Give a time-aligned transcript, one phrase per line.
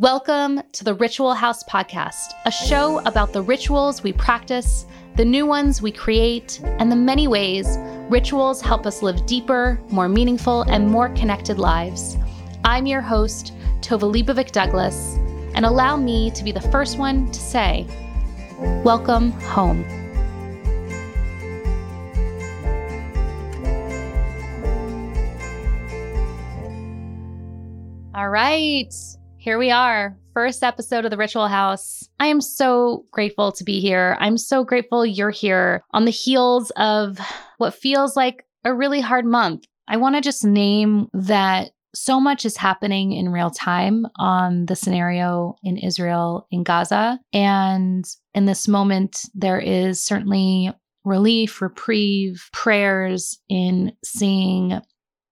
[0.00, 5.44] Welcome to the Ritual House Podcast, a show about the rituals we practice, the new
[5.44, 7.76] ones we create, and the many ways
[8.08, 12.16] rituals help us live deeper, more meaningful, and more connected lives.
[12.64, 13.52] I'm your host,
[13.82, 15.16] Tova Leibovic Douglas,
[15.54, 17.86] and allow me to be the first one to say,
[18.82, 19.84] Welcome home.
[28.14, 28.94] All right.
[29.50, 32.08] Here we are, first episode of the Ritual House.
[32.20, 34.16] I am so grateful to be here.
[34.20, 37.18] I'm so grateful you're here on the heels of
[37.58, 39.64] what feels like a really hard month.
[39.88, 44.76] I want to just name that so much is happening in real time on the
[44.76, 47.18] scenario in Israel, in Gaza.
[47.32, 50.72] And in this moment, there is certainly
[51.04, 54.80] relief, reprieve, prayers in seeing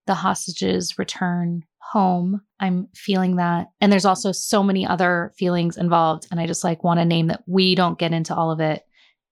[0.07, 2.41] the hostages return home.
[2.59, 3.67] I'm feeling that.
[3.81, 6.27] And there's also so many other feelings involved.
[6.29, 8.83] And I just like want to name that we don't get into all of it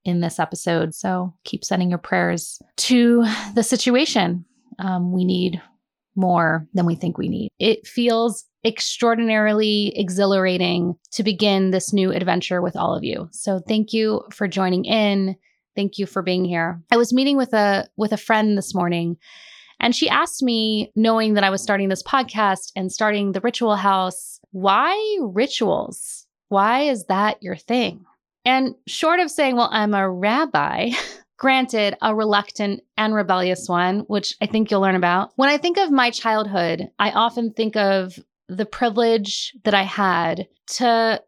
[0.05, 0.95] in this episode.
[0.95, 4.45] So keep sending your prayers to the situation.
[4.79, 5.61] Um, we need
[6.15, 7.49] more than we think we need.
[7.59, 13.29] It feels extraordinarily exhilarating to begin this new adventure with all of you.
[13.31, 15.35] So thank you for joining in.
[15.75, 16.81] Thank you for being here.
[16.91, 19.17] I was meeting with a with a friend this morning
[19.79, 23.75] and she asked me, knowing that I was starting this podcast and starting the ritual
[23.75, 26.25] house, why rituals?
[26.49, 28.05] Why is that your thing?
[28.45, 30.91] And short of saying, well, I'm a rabbi,
[31.37, 35.31] granted, a reluctant and rebellious one, which I think you'll learn about.
[35.35, 38.17] When I think of my childhood, I often think of
[38.47, 41.21] the privilege that I had to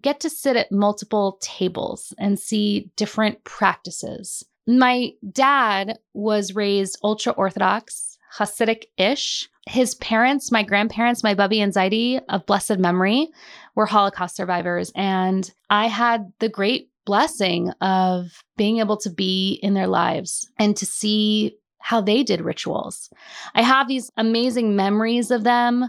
[0.00, 7.32] get to sit at multiple tables and see different practices my dad was raised ultra
[7.32, 9.48] Orthodox, Hasidic ish.
[9.66, 13.28] His parents, my grandparents, my Bubby and Zaidi of blessed memory,
[13.74, 14.92] were Holocaust survivors.
[14.94, 20.76] And I had the great blessing of being able to be in their lives and
[20.76, 23.10] to see how they did rituals.
[23.54, 25.84] I have these amazing memories of them.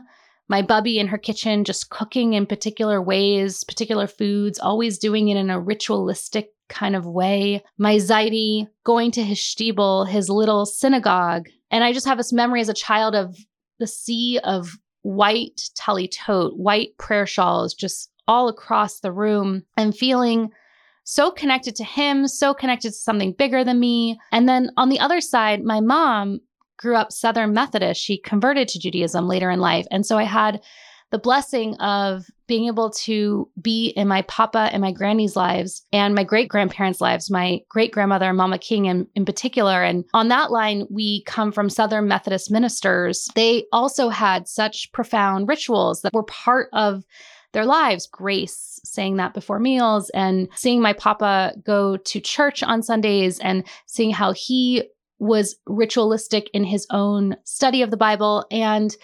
[0.47, 5.37] My Bubby in her kitchen, just cooking in particular ways, particular foods, always doing it
[5.37, 7.63] in a ritualistic kind of way.
[7.77, 11.47] My Zaidi going to his shtibel, his little synagogue.
[11.71, 13.37] And I just have this memory as a child of
[13.79, 14.71] the sea of
[15.01, 20.49] white tote, white prayer shawls just all across the room and feeling
[21.03, 24.19] so connected to him, so connected to something bigger than me.
[24.31, 26.39] And then on the other side, my mom
[26.77, 28.01] grew up Southern Methodist.
[28.01, 29.85] She converted to Judaism later in life.
[29.91, 30.61] And so I had
[31.11, 36.13] the blessing of being able to be in my papa and my granny's lives and
[36.13, 39.83] my great grandparents' lives, my great grandmother, Mama King in, in particular.
[39.83, 43.29] And on that line, we come from Southern Methodist ministers.
[43.35, 47.03] They also had such profound rituals that were part of
[47.53, 48.07] their lives.
[48.07, 53.63] Grace, saying that before meals, and seeing my papa go to church on Sundays and
[53.85, 54.83] seeing how he
[55.17, 58.45] was ritualistic in his own study of the Bible.
[58.51, 58.95] And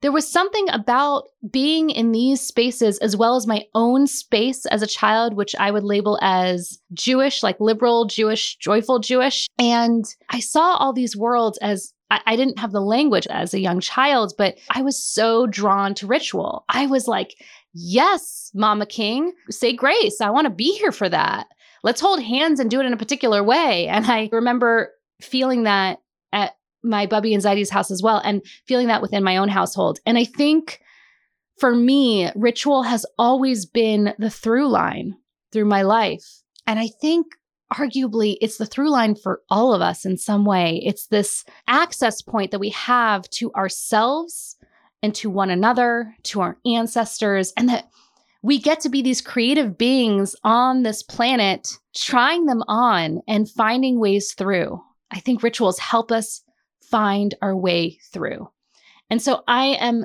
[0.00, 4.82] there was something about being in these spaces as well as my own space as
[4.82, 9.48] a child, which I would label as Jewish, like liberal Jewish, joyful Jewish.
[9.58, 13.80] And I saw all these worlds as I, didn't have the language as a young
[13.80, 16.64] child, but I was so drawn to ritual.
[16.70, 17.34] I was like,
[17.74, 20.20] yes, Mama King, say grace.
[20.20, 21.48] I want to be here for that.
[21.82, 23.88] Let's hold hands and do it in a particular way.
[23.88, 25.98] And I remember feeling that
[26.32, 29.98] at my Bubby Zaidi's house as well, and feeling that within my own household.
[30.06, 30.80] And I think
[31.58, 35.16] for me, ritual has always been the through line
[35.52, 36.42] through my life.
[36.66, 37.26] And I think
[37.72, 40.80] arguably it's the through line for all of us in some way.
[40.84, 44.56] It's this access point that we have to ourselves
[45.02, 47.88] and to one another, to our ancestors, and that
[48.42, 53.98] we get to be these creative beings on this planet, trying them on and finding
[53.98, 54.80] ways through.
[55.10, 56.42] I think rituals help us
[56.90, 58.48] find our way through.
[59.10, 60.04] And so I am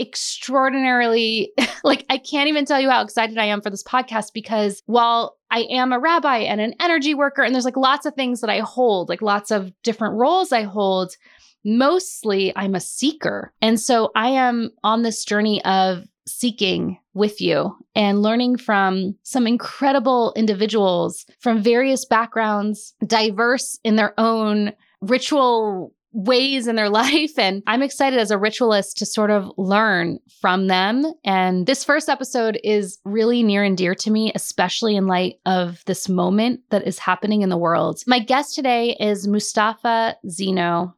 [0.00, 1.52] extraordinarily
[1.84, 5.36] like I can't even tell you how excited I am for this podcast because while
[5.50, 8.50] I am a rabbi and an energy worker and there's like lots of things that
[8.50, 11.16] I hold, like lots of different roles I hold,
[11.64, 13.52] mostly I'm a seeker.
[13.62, 19.46] And so I am on this journey of seeking with you and learning from some
[19.46, 27.38] incredible individuals from various backgrounds, diverse in their own ritual ways in their life.
[27.38, 31.04] And I'm excited as a ritualist to sort of learn from them.
[31.24, 35.84] And this first episode is really near and dear to me, especially in light of
[35.84, 38.02] this moment that is happening in the world.
[38.06, 40.94] My guest today is Mustafa Zeno.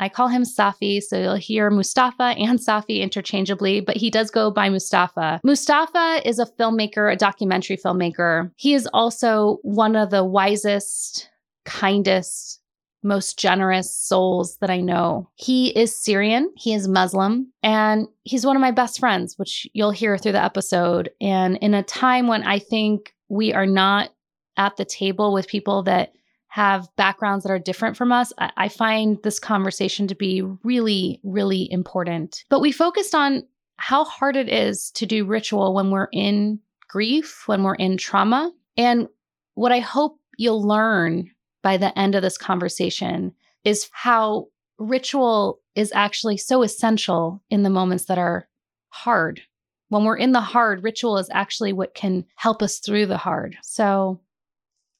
[0.00, 4.50] I call him Safi, so you'll hear Mustafa and Safi interchangeably, but he does go
[4.50, 5.40] by Mustafa.
[5.44, 8.50] Mustafa is a filmmaker, a documentary filmmaker.
[8.56, 11.30] He is also one of the wisest,
[11.64, 12.61] kindest,
[13.02, 15.28] most generous souls that I know.
[15.34, 19.90] He is Syrian, he is Muslim, and he's one of my best friends, which you'll
[19.90, 21.10] hear through the episode.
[21.20, 24.10] And in a time when I think we are not
[24.56, 26.12] at the table with people that
[26.48, 31.18] have backgrounds that are different from us, I, I find this conversation to be really,
[31.22, 32.44] really important.
[32.50, 33.44] But we focused on
[33.76, 38.52] how hard it is to do ritual when we're in grief, when we're in trauma.
[38.76, 39.08] And
[39.54, 41.30] what I hope you'll learn
[41.62, 44.48] by the end of this conversation is how
[44.78, 48.48] ritual is actually so essential in the moments that are
[48.88, 49.40] hard.
[49.88, 53.56] When we're in the hard, ritual is actually what can help us through the hard.
[53.62, 54.20] So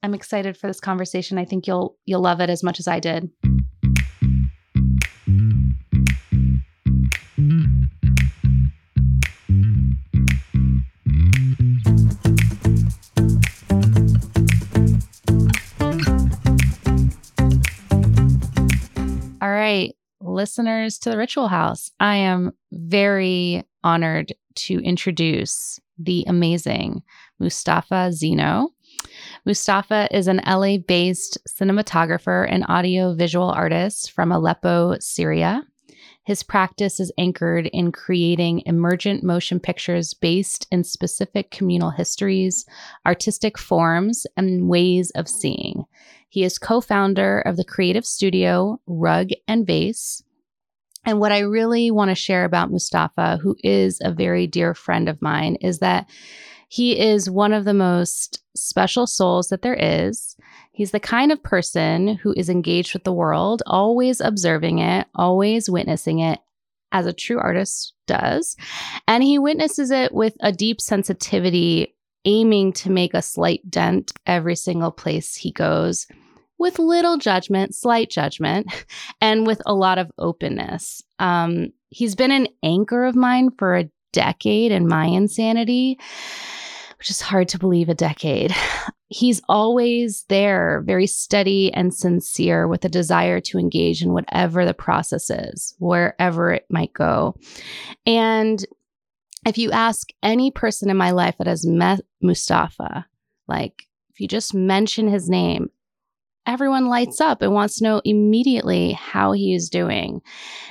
[0.02, 1.38] I'm excited for this conversation.
[1.38, 3.30] I think you'll you'll love it as much as I did.
[20.32, 27.02] Listeners to the Ritual House, I am very honored to introduce the amazing
[27.38, 28.70] Mustafa Zeno.
[29.44, 35.62] Mustafa is an LA based cinematographer and audio visual artist from Aleppo, Syria.
[36.24, 42.64] His practice is anchored in creating emergent motion pictures based in specific communal histories,
[43.04, 45.84] artistic forms, and ways of seeing.
[46.28, 50.22] He is co founder of the creative studio Rug and Vase.
[51.04, 55.08] And what I really want to share about Mustafa, who is a very dear friend
[55.08, 56.08] of mine, is that
[56.68, 60.31] he is one of the most special souls that there is.
[60.72, 65.68] He's the kind of person who is engaged with the world, always observing it, always
[65.68, 66.40] witnessing it,
[66.92, 68.56] as a true artist does.
[69.06, 74.56] And he witnesses it with a deep sensitivity, aiming to make a slight dent every
[74.56, 76.06] single place he goes,
[76.58, 78.66] with little judgment, slight judgment,
[79.20, 81.02] and with a lot of openness.
[81.18, 85.98] Um, he's been an anchor of mine for a decade in my insanity
[87.02, 88.54] which is hard to believe a decade.
[89.08, 94.72] He's always there, very steady and sincere, with a desire to engage in whatever the
[94.72, 97.34] process is, wherever it might go.
[98.06, 98.64] And
[99.44, 103.04] if you ask any person in my life that has met Mustafa,
[103.48, 105.70] like if you just mention his name,
[106.46, 110.20] everyone lights up and wants to know immediately how he is doing.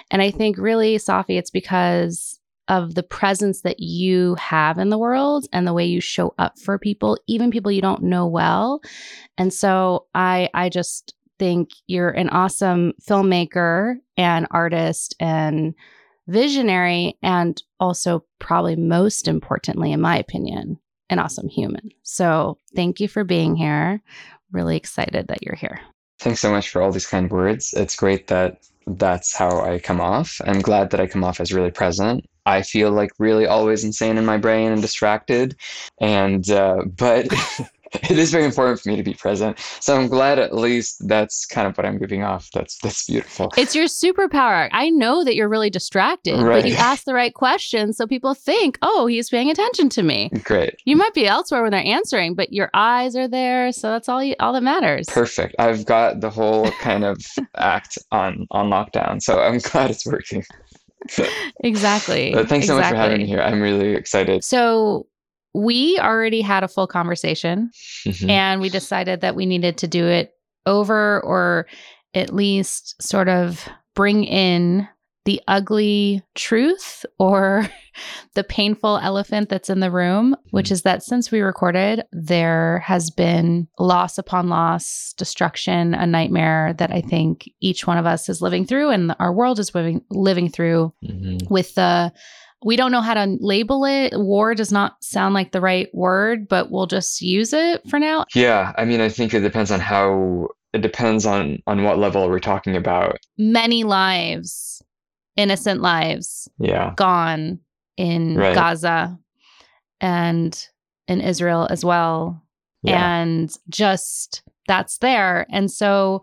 [0.10, 2.40] And I think really, Safi, it's because
[2.72, 6.58] of the presence that you have in the world and the way you show up
[6.58, 8.82] for people, even people you don't know well.
[9.38, 15.76] And so I I just think you're an awesome filmmaker and artist and
[16.28, 20.80] visionary and also probably most importantly in my opinion
[21.10, 21.90] an awesome human.
[22.04, 24.02] So thank you for being here.
[24.54, 25.82] Really excited that you're here.
[26.20, 27.74] Thanks so much for all these kind words.
[27.76, 30.40] It's great that that's how I come off.
[30.46, 34.18] I'm glad that I come off as really present I feel like really always insane
[34.18, 35.56] in my brain and distracted.
[36.00, 37.28] And, uh, but
[37.94, 39.60] it is very important for me to be present.
[39.80, 42.50] So I'm glad at least that's kind of what I'm giving off.
[42.54, 43.52] That's, that's beautiful.
[43.58, 44.70] It's your superpower.
[44.72, 46.64] I know that you're really distracted, right.
[46.64, 47.98] but you ask the right questions.
[47.98, 50.30] So people think, oh, he's paying attention to me.
[50.44, 50.82] Great.
[50.86, 53.72] You might be elsewhere when they're answering, but your eyes are there.
[53.72, 55.08] So that's all you, all that matters.
[55.10, 55.56] Perfect.
[55.60, 57.24] I've got the whole kind of
[57.56, 59.22] act on, on lockdown.
[59.22, 60.46] So I'm glad it's working.
[61.64, 62.34] Exactly.
[62.34, 62.98] But thanks so exactly.
[62.98, 63.42] much for having me here.
[63.42, 64.44] I'm really excited.
[64.44, 65.08] So
[65.54, 67.72] we already had a full conversation
[68.06, 68.30] mm-hmm.
[68.30, 70.32] and we decided that we needed to do it
[70.66, 71.68] over or
[72.14, 74.88] at least sort of bring in
[75.26, 77.68] the ugly truth or
[78.34, 80.74] the painful elephant that's in the room, which mm-hmm.
[80.74, 86.92] is that since we recorded, there has been loss upon loss, destruction, a nightmare that
[86.92, 90.50] I think each one of us is living through and our world is living living
[90.50, 91.54] through mm-hmm.
[91.54, 92.12] with the
[92.64, 94.14] we don't know how to label it.
[94.16, 98.26] War does not sound like the right word, but we'll just use it for now.
[98.36, 102.30] Yeah, I mean, I think it depends on how it depends on on what level
[102.30, 103.18] we're talking about.
[103.38, 104.82] Many lives
[105.36, 106.94] innocent lives yeah.
[106.96, 107.60] gone
[107.98, 108.56] in right.
[108.56, 109.18] Gaza
[110.00, 110.68] and
[111.08, 112.44] in Israel as well.
[112.84, 113.22] Yeah.
[113.22, 115.46] And just that's there.
[115.50, 116.22] And so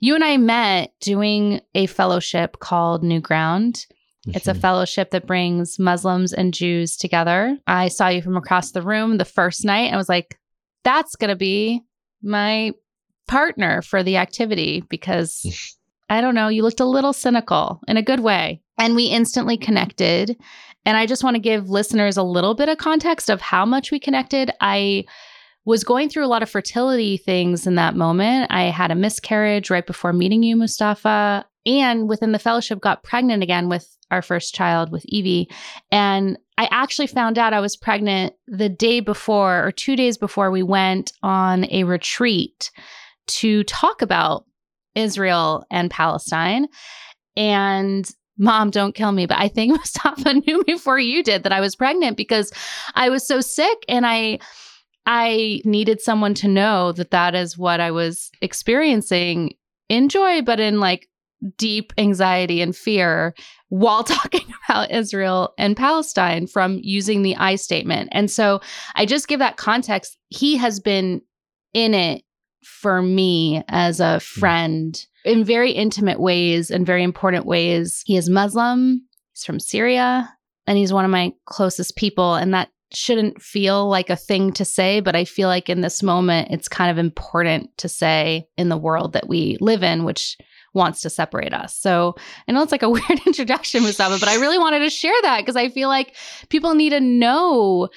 [0.00, 3.86] you and I met doing a fellowship called New Ground.
[4.26, 4.60] It's a mm-hmm.
[4.60, 7.56] fellowship that brings Muslims and Jews together.
[7.66, 10.38] I saw you from across the room the first night and was like,
[10.84, 11.82] that's going to be
[12.22, 12.72] my
[13.26, 15.76] partner for the activity because
[16.08, 18.62] I don't know, you looked a little cynical in a good way.
[18.80, 20.36] And we instantly connected.
[20.84, 23.90] And I just want to give listeners a little bit of context of how much
[23.90, 24.52] we connected.
[24.60, 25.04] I
[25.64, 28.50] was going through a lot of fertility things in that moment.
[28.50, 33.42] I had a miscarriage right before meeting you, Mustafa, and within the fellowship got pregnant
[33.42, 35.50] again with our first child with Evie.
[35.90, 40.50] And I actually found out I was pregnant the day before or 2 days before
[40.50, 42.70] we went on a retreat
[43.26, 44.46] to talk about
[44.98, 46.66] Israel and Palestine.
[47.36, 49.26] And Mom, don't kill me.
[49.26, 52.52] But I think Mustafa knew before you did that I was pregnant because
[52.94, 54.38] I was so sick and I
[55.06, 59.54] I needed someone to know that that is what I was experiencing
[59.88, 61.08] in joy, but in like
[61.56, 63.34] deep anxiety and fear
[63.68, 68.10] while talking about Israel and Palestine from using the I statement.
[68.12, 68.60] And so
[68.96, 70.18] I just give that context.
[70.28, 71.22] He has been
[71.72, 72.22] in it
[72.64, 74.40] for me as a hmm.
[74.40, 78.02] friend in very intimate ways and very important ways.
[78.06, 80.32] He is Muslim, he's from Syria,
[80.66, 82.34] and he's one of my closest people.
[82.34, 86.02] And that shouldn't feel like a thing to say, but I feel like in this
[86.02, 90.36] moment, it's kind of important to say in the world that we live in, which
[90.74, 91.76] wants to separate us.
[91.76, 92.14] So
[92.46, 95.40] I know it's like a weird introduction, Mustafa, but I really wanted to share that
[95.40, 96.14] because I feel like
[96.48, 97.88] people need to know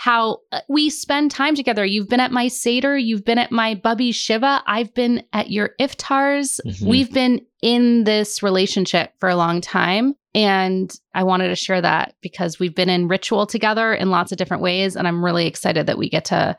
[0.00, 1.84] how uh, we spend time together.
[1.84, 5.72] You've been at my Seder, you've been at my Bubby Shiva, I've been at your
[5.78, 6.58] Iftars.
[6.66, 6.88] Mm-hmm.
[6.88, 10.14] We've been in this relationship for a long time.
[10.34, 14.38] And I wanted to share that because we've been in ritual together in lots of
[14.38, 14.96] different ways.
[14.96, 16.56] And I'm really excited that we get to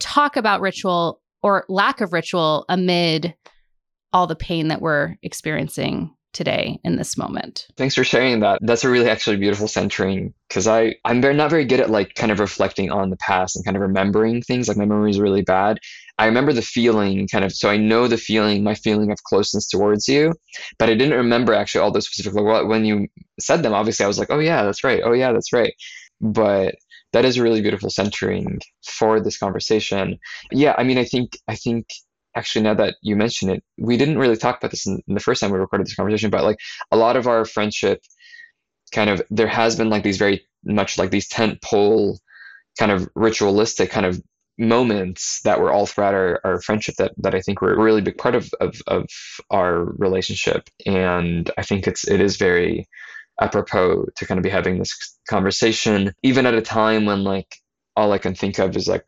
[0.00, 3.36] talk about ritual or lack of ritual amid
[4.12, 7.66] all the pain that we're experiencing today in this moment.
[7.76, 8.58] Thanks for sharing that.
[8.62, 12.14] That's a really actually beautiful centering because I I'm very not very good at like
[12.14, 14.68] kind of reflecting on the past and kind of remembering things.
[14.68, 15.78] Like my memory is really bad.
[16.18, 19.66] I remember the feeling kind of so I know the feeling, my feeling of closeness
[19.68, 20.34] towards you,
[20.78, 23.08] but I didn't remember actually all those specific like when you
[23.40, 23.72] said them.
[23.72, 25.00] Obviously, I was like, oh yeah, that's right.
[25.02, 25.72] Oh yeah, that's right.
[26.20, 26.74] But
[27.12, 30.18] that is a really beautiful centering for this conversation.
[30.50, 31.86] Yeah, I mean, I think I think
[32.36, 35.20] actually now that you mention it we didn't really talk about this in, in, the
[35.20, 36.58] first time we recorded this conversation but like
[36.90, 38.02] a lot of our friendship
[38.92, 42.18] kind of there has been like these very much like these tent pole
[42.78, 44.20] kind of ritualistic kind of
[44.58, 48.00] moments that were all throughout our, our friendship that, that I think were a really
[48.00, 49.06] big part of, of, of
[49.50, 50.68] our relationship.
[50.86, 52.88] And I think it's it is very
[53.40, 57.56] apropos to kind of be having this conversation, even at a time when like
[57.96, 59.06] all I can think of is like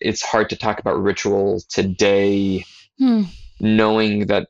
[0.00, 2.64] it's hard to talk about ritual today,
[2.98, 3.22] hmm.
[3.60, 4.48] knowing that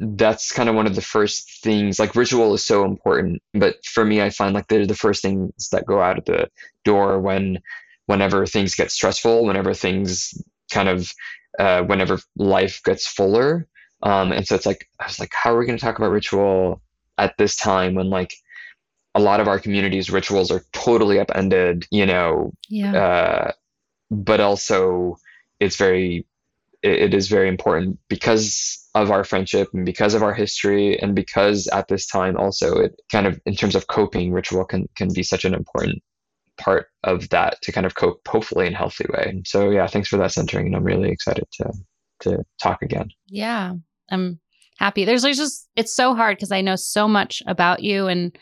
[0.00, 1.98] that's kind of one of the first things.
[1.98, 5.68] Like ritual is so important, but for me, I find like they're the first things
[5.70, 6.48] that go out of the
[6.84, 7.58] door when,
[8.06, 10.32] whenever things get stressful, whenever things
[10.72, 11.10] kind of,
[11.58, 13.66] uh, whenever life gets fuller.
[14.02, 16.10] Um, and so it's like I was like, how are we going to talk about
[16.10, 16.80] ritual
[17.18, 18.32] at this time when like
[19.14, 22.94] a lot of our communities rituals are totally upended you know yeah.
[22.94, 23.52] uh,
[24.10, 25.16] but also
[25.58, 26.26] it's very
[26.82, 31.14] it, it is very important because of our friendship and because of our history and
[31.14, 35.12] because at this time also it kind of in terms of coping ritual can can
[35.12, 36.02] be such an important
[36.58, 39.42] part of that to kind of cope hopefully in a healthy way.
[39.46, 41.72] So yeah thanks for that centering and i'm really excited to
[42.20, 43.08] to talk again.
[43.26, 43.74] Yeah
[44.10, 44.40] i'm
[44.78, 45.04] happy.
[45.04, 48.36] There's, there's just it's so hard because i know so much about you and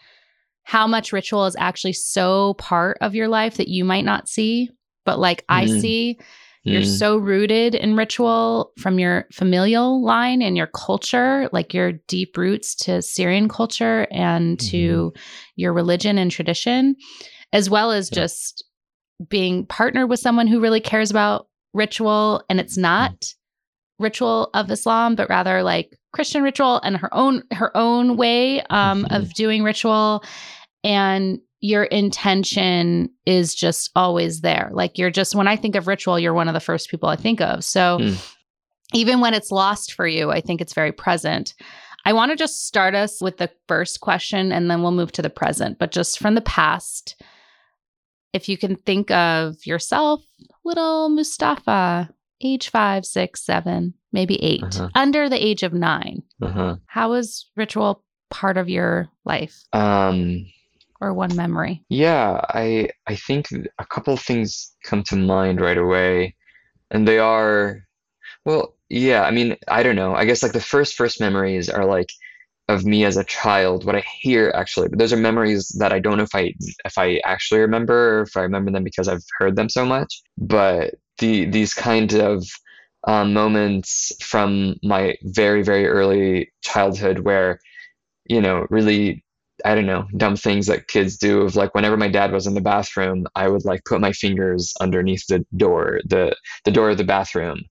[0.69, 4.69] how much ritual is actually so part of your life that you might not see,
[5.07, 5.45] but like mm.
[5.49, 6.19] I see,
[6.63, 6.99] you're mm.
[6.99, 12.75] so rooted in ritual from your familial line and your culture, like your deep roots
[12.85, 14.69] to Syrian culture and mm-hmm.
[14.69, 15.13] to
[15.57, 16.97] your religion and tradition,
[17.55, 18.17] as well as yeah.
[18.17, 18.63] just
[19.27, 22.45] being partnered with someone who really cares about ritual.
[22.51, 23.35] And it's not mm.
[24.01, 29.05] ritual of Islam, but rather like Christian ritual and her own her own way um,
[29.05, 29.15] mm-hmm.
[29.15, 30.23] of doing ritual
[30.85, 34.71] and your intention is just always there.
[34.73, 37.17] Like you're just, when I think of ritual, you're one of the first people I
[37.17, 37.65] think of.
[37.65, 38.35] So mm.
[38.95, 41.55] even when it's lost for you, I think it's very present.
[42.05, 45.23] I want to just start us with the first question and then we'll move to
[45.23, 45.79] the present.
[45.79, 47.21] But just from the past,
[48.33, 50.23] if you can think of yourself,
[50.65, 52.09] little Mustafa,
[52.41, 54.89] age five, six, seven, maybe 8 uh-huh.
[54.95, 56.77] under the age of 9 uh-huh.
[56.87, 59.65] How was ritual part of your life?
[59.73, 60.47] Um,
[61.01, 61.85] or one memory?
[61.89, 66.37] Yeah, I I think a couple of things come to mind right away,
[66.91, 67.81] and they are,
[68.45, 69.23] well, yeah.
[69.25, 70.15] I mean, I don't know.
[70.15, 72.11] I guess like the first first memories are like
[72.69, 73.85] of me as a child.
[73.85, 76.99] What I hear actually, but those are memories that I don't know if I if
[76.99, 80.23] I actually remember or if I remember them because I've heard them so much.
[80.39, 82.45] But the these kind of
[83.07, 87.61] um, moments from my very very early childhood where
[88.27, 89.25] you know really
[89.65, 92.55] I don't know, dumb things that kids do of like whenever my dad was in
[92.55, 96.99] the bathroom, I would like put my fingers underneath the door, the the door of
[96.99, 97.63] the bathroom.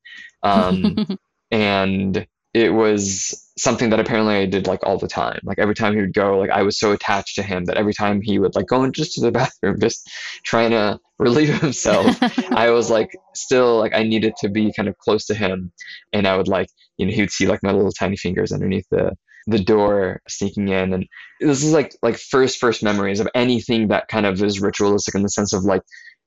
[0.44, 0.96] Um,
[1.52, 5.40] and it was something that apparently I did like all the time.
[5.44, 7.94] Like every time he would go, like I was so attached to him that every
[7.94, 10.10] time he would like go in just to the bathroom, just
[10.44, 12.18] trying to relieve himself,
[12.52, 15.72] I was like still like I needed to be kind of close to him,
[16.14, 16.68] and I would like
[16.98, 19.16] you know he would see like my little tiny fingers underneath the
[19.48, 20.94] the door sneaking in.
[20.94, 21.08] And
[21.40, 25.24] this is like like first first memories of anything that kind of is ritualistic in
[25.24, 25.82] the sense of like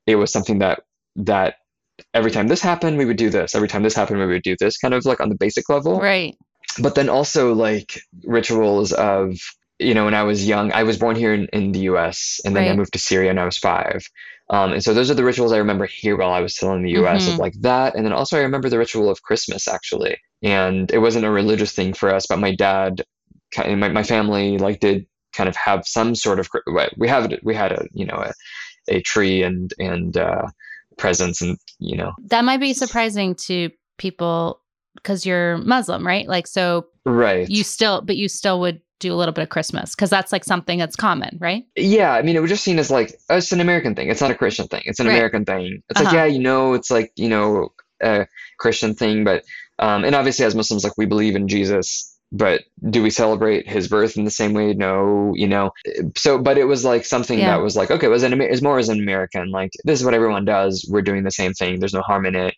[0.07, 0.83] it was something that
[1.17, 1.57] that
[2.15, 3.55] every time this happened we would do this.
[3.55, 6.01] Every time this happened we would do this kind of like on the basic level.
[6.01, 6.35] Right.
[6.81, 9.35] But then also like rituals of
[9.79, 12.55] you know when i was young i was born here in, in the us and
[12.55, 12.73] then Right.
[12.73, 14.03] i moved to syria when i was five.
[14.51, 16.83] Um, and so those are the rituals i remember here while i was still in
[16.83, 17.33] the us Mhm.
[17.35, 17.95] of like that.
[17.95, 21.73] And then also i remember the ritual of christmas actually and it wasn't a religious
[21.73, 23.03] thing for us but my dad
[23.57, 26.49] my, my family like did kind of have some sort of
[26.97, 28.33] we have we had a you know a,
[28.89, 30.47] a tree and and uh
[30.99, 34.61] presents and you know that might be surprising to people
[34.97, 39.17] because you're muslim right like so right you still but you still would do a
[39.17, 42.41] little bit of christmas because that's like something that's common right Yeah, I mean, it
[42.41, 44.11] was just seen as like oh, it's an American thing.
[44.11, 44.83] It's not a Christian thing.
[44.85, 45.15] It's an Right.
[45.15, 45.83] American thing.
[45.89, 46.17] It's like Uh-huh.
[46.17, 48.27] yeah, you know, it's like you know a
[48.59, 49.45] Christian thing, but
[49.81, 53.89] um, and obviously as Muslims, like we believe in Jesus, but do we celebrate his
[53.89, 54.73] birth in the same way?
[54.75, 55.71] No, you know.
[56.17, 57.57] So, but it was like something Yeah.
[57.57, 59.51] that was like okay, it was an it's more as an American.
[59.51, 60.87] Like this is what everyone does.
[60.91, 61.81] We're doing the same thing.
[61.81, 62.55] There's no harm in it.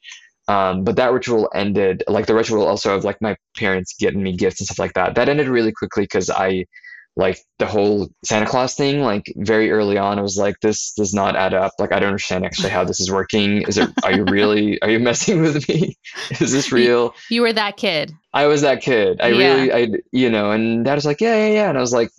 [0.48, 4.36] Um, but that ritual ended, like the ritual also of like my parents getting me
[4.36, 5.14] gifts and stuff like that.
[5.14, 6.66] That ended really quickly because I
[7.14, 11.12] like the whole Santa Claus thing, like very early on, I was like, this does
[11.12, 11.72] not add up.
[11.78, 13.62] Like, I don't understand actually how this is working.
[13.62, 15.98] Is it, are you really, are you messing with me?
[16.40, 17.14] Is this real?
[17.28, 19.20] you were that kid I was that kid.
[19.20, 19.54] I Yeah.
[19.54, 21.68] really, I, you know, and dad was like, yeah, yeah, yeah.
[21.68, 22.10] And I was like,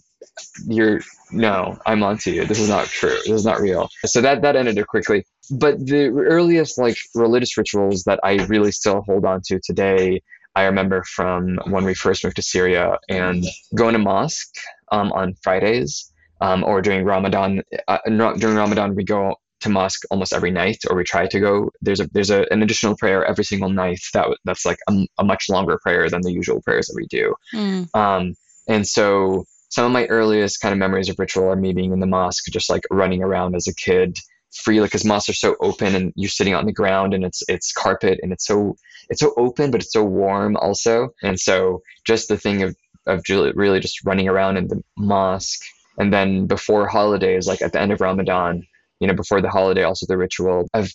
[0.68, 2.46] you're, no, I'm onto you.
[2.46, 3.18] This is not true.
[3.26, 3.90] This is not real.
[4.06, 5.26] So that, that ended it quickly.
[5.50, 10.22] But the earliest like religious rituals that I really still hold on to today,
[10.56, 13.44] I remember from when we first moved to Syria and
[13.76, 14.56] going to mosque
[14.94, 17.62] um, on Fridays um, or during Ramadan.
[17.88, 21.70] Uh, during Ramadan, we go to mosque almost every night, or we try to go.
[21.82, 25.24] There's a there's a, an additional prayer every single night that that's like a, a
[25.24, 27.34] much longer prayer than the usual prayers that we do.
[27.54, 27.88] Mm.
[27.96, 28.34] Um,
[28.68, 32.00] and so some of my earliest kind of memories of ritual are me being in
[32.00, 34.16] the mosque, just like running around as a kid
[34.54, 37.42] freely like, because mosques are so open and you're sitting on the ground and it's
[37.48, 38.76] it's carpet and it's so
[39.10, 41.10] it's so open but it's so warm also.
[41.24, 42.76] And so just the thing of
[43.06, 45.62] of really just running around in the mosque
[45.98, 48.64] and then before holidays like at the end of Ramadan,
[49.00, 50.92] you know, before the holiday also the ritual of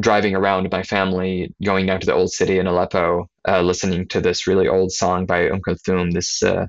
[0.00, 4.08] driving around with my family, going down to the old city in Aleppo, uh, listening
[4.08, 6.66] to this really old song by Umm Kulthum, this uh,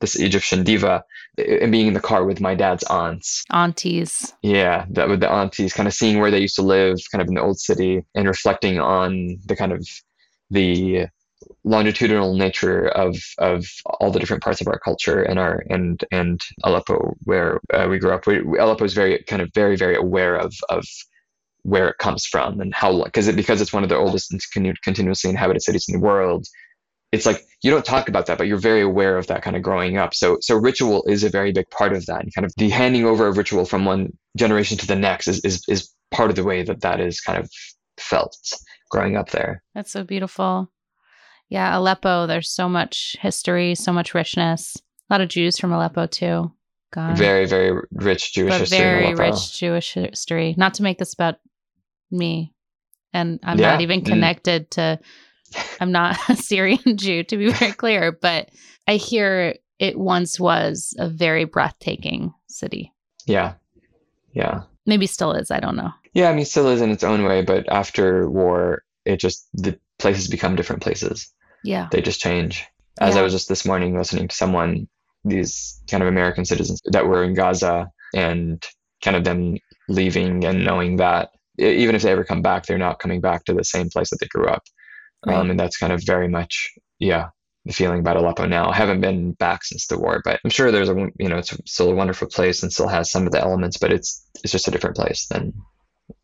[0.00, 1.02] this Egyptian diva,
[1.38, 3.44] and being in the car with my dad's aunts.
[3.50, 7.20] aunties Yeah, that with the aunties, kind of seeing where they used to live, kind
[7.20, 9.86] of in the old city, and reflecting on the kind of
[10.50, 11.08] the
[11.64, 13.64] longitudinal nature of of
[14.00, 17.98] all the different parts of our culture and our and and Aleppo where uh, we
[17.98, 18.26] grew up.
[18.26, 20.84] We, Aleppo is very kind of very very aware of of
[21.62, 24.40] where it comes from and how because it because it's one of the oldest and
[24.54, 26.46] continu- continuously inhabited cities in the world.
[27.10, 29.62] It's like you don't talk about that, but you're very aware of that kind of
[29.62, 30.14] growing up.
[30.14, 33.04] So so ritual is a very big part of that, and kind of the handing
[33.04, 36.44] over of ritual from one generation to the next is is is part of the
[36.44, 37.50] way that that is kind of
[37.98, 38.36] felt
[38.90, 39.62] growing up there.
[39.74, 40.70] that's so beautiful
[41.48, 44.76] yeah aleppo there's so much history so much richness
[45.10, 46.50] a lot of jews from aleppo too
[46.92, 48.78] god Very very rich Jewish but history.
[48.78, 50.54] very rich Jewish history.
[50.56, 51.36] Not to make this about
[52.10, 52.54] me,
[53.12, 54.06] and I'm Yeah, not even mm.
[54.06, 54.98] connected to.
[55.80, 58.48] I'm not a Syrian Jew, to be very clear, but
[58.86, 62.94] I hear it once was a very breathtaking city.
[63.26, 63.54] Yeah,
[64.32, 64.62] yeah.
[64.86, 65.50] Maybe still is.
[65.50, 65.90] I don't know.
[66.14, 69.78] Yeah, I mean, still is in its own way, but after war, it just the
[69.98, 71.30] places become different places.
[71.64, 71.88] Yeah.
[71.90, 72.66] They just change.
[73.00, 74.88] As I was just this morning listening to someone,
[75.24, 78.64] these kind of American citizens that were in Gaza, and
[79.02, 79.56] kind of them
[79.88, 83.54] leaving and knowing that even if they ever come back, they're not coming back to
[83.54, 84.62] the same place that they grew up.
[85.26, 85.36] Right.
[85.36, 87.28] Um, and that's kind of very much, yeah,
[87.64, 88.70] the feeling about Aleppo now.
[88.70, 91.54] I haven't been back since the war, but I'm sure there's a, you know, it's
[91.66, 94.68] still a wonderful place and still has some of the elements, but it's it's just
[94.68, 95.52] a different place than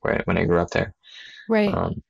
[0.00, 0.94] where when I grew up there.
[1.48, 1.72] Right.
[1.72, 2.02] Um,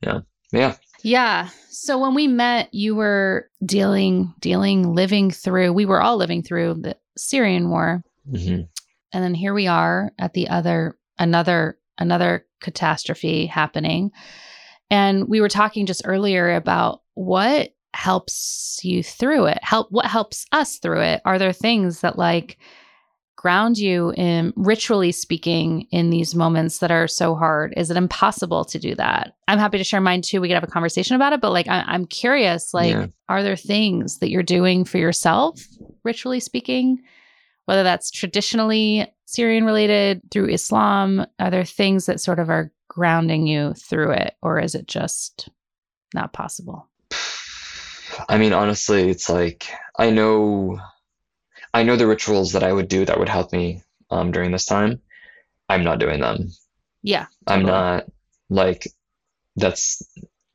[0.00, 0.20] yeah,
[0.52, 1.48] yeah, Yeah.
[1.70, 6.74] So when we met, you were dealing, dealing, living through, we were all living through
[6.74, 8.02] the Syrian war.
[8.28, 8.62] hmm
[9.12, 14.10] And then here we are at the other, another, another catastrophe happening.
[14.90, 19.58] And we were talking just earlier about what helps you through it.
[19.62, 21.22] Help what helps us through it?
[21.24, 22.58] Are there things that like
[23.38, 27.72] ground you in ritually speaking in these moments that are so hard?
[27.76, 29.36] Is it impossible to do that?
[29.46, 30.40] I'm happy to share mine too.
[30.40, 33.06] We could have a conversation about it, but like I, am curious, like, yeah.
[33.28, 35.64] are there things that you're doing for yourself,
[36.02, 37.00] ritually speaking?
[37.66, 43.46] Whether that's traditionally Syrian related through Islam, are there things that sort of are grounding
[43.46, 45.48] you through it, or is it just
[46.12, 46.88] not possible?
[48.28, 50.80] I mean, honestly, it's like I know
[51.74, 54.66] I know the rituals that I would do that would help me um, during this
[54.66, 55.00] time.
[55.68, 56.50] I'm not doing them.
[57.02, 57.26] Yeah.
[57.46, 57.60] Totally.
[57.60, 58.04] I'm not
[58.50, 58.88] like
[59.56, 60.02] that's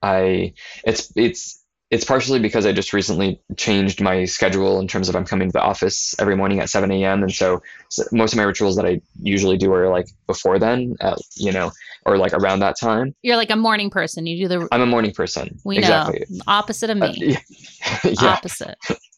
[0.02, 5.15] I it's it's it's partially because I just recently changed my schedule in terms of
[5.15, 7.21] I'm coming to the office every morning at 7 a.m.
[7.21, 10.95] And so, so most of my rituals that I usually do are like before then,
[11.02, 11.71] at, you know,
[12.04, 13.13] or like around that time.
[13.21, 14.26] You're like a morning person.
[14.26, 14.67] You do the.
[14.71, 15.60] I'm a morning person.
[15.63, 16.26] We exactly.
[16.32, 16.41] know.
[16.47, 17.08] Opposite of me.
[17.08, 17.39] Uh, yeah.
[18.04, 18.26] yeah.
[18.26, 18.76] Opposite.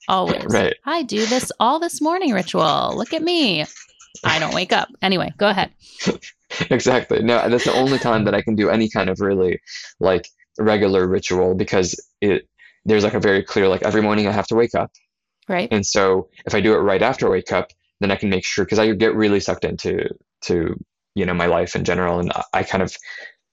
[0.08, 0.46] Always.
[0.50, 0.76] right.
[0.86, 2.94] I do this all this morning ritual.
[2.96, 3.65] Look at me.
[4.24, 4.89] I don't wake up.
[5.02, 5.72] Anyway, go ahead.
[6.70, 7.22] exactly.
[7.22, 9.60] No, that's the only time that I can do any kind of really
[10.00, 12.48] like regular ritual because it
[12.86, 14.91] there's like a very clear like every morning I have to wake up.
[15.50, 15.68] Right.
[15.72, 18.46] And so if I do it right after I wake up, then I can make
[18.46, 20.08] sure because I get really sucked into
[20.44, 20.76] to
[21.15, 22.96] you know my life in general, and I kind of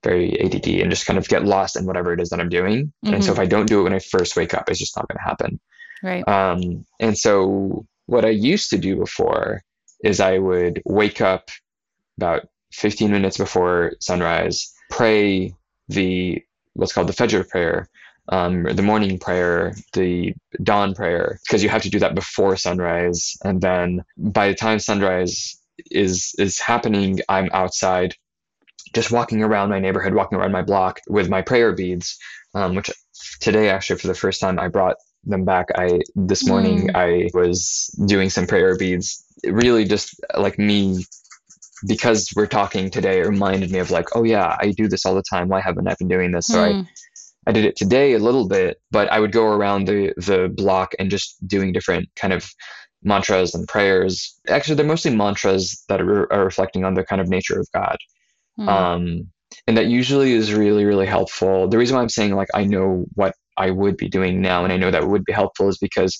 [0.02, 2.92] very ADD and just kind of get lost in whatever it is that I'm doing.
[3.04, 3.14] Mm-hmm.
[3.14, 5.06] And so if I don't do it when I first wake up, it's just not
[5.08, 5.60] going to happen.
[6.02, 6.26] Right.
[6.26, 9.62] Um, and so what I used to do before
[10.04, 11.48] is I would wake up
[12.16, 15.54] about 15 minutes before sunrise, pray
[15.88, 16.42] the
[16.74, 17.88] what's called the Fajr prayer,
[18.28, 23.36] um, the morning prayer, the dawn prayer, because you have to do that before sunrise.
[23.44, 25.58] And then by the time sunrise
[25.90, 28.14] is is happening, I'm outside,
[28.94, 32.18] just walking around my neighborhood, walking around my block with my prayer beads,
[32.54, 32.90] um, which
[33.40, 35.68] today actually for the first time I brought them back.
[35.74, 36.96] I this morning mm.
[36.96, 39.24] I was doing some prayer beads.
[39.44, 41.04] really just like me
[41.86, 45.14] because we're talking today it reminded me of like, oh yeah, I do this all
[45.14, 45.48] the time.
[45.48, 46.46] Why haven't I been doing this?
[46.46, 46.84] So mm.
[46.84, 46.88] I
[47.46, 50.92] I did it today a little bit, but I would go around the the block
[50.98, 52.48] and just doing different kind of
[53.02, 54.38] mantras and prayers.
[54.48, 57.96] Actually, they're mostly mantras that are, are reflecting on the kind of nature of God.
[58.58, 58.68] Mm.
[58.68, 59.26] Um,
[59.66, 61.68] and that usually is really really helpful.
[61.68, 64.72] The reason why I'm saying like I know what I would be doing now, and
[64.72, 66.18] I know that would be helpful, is because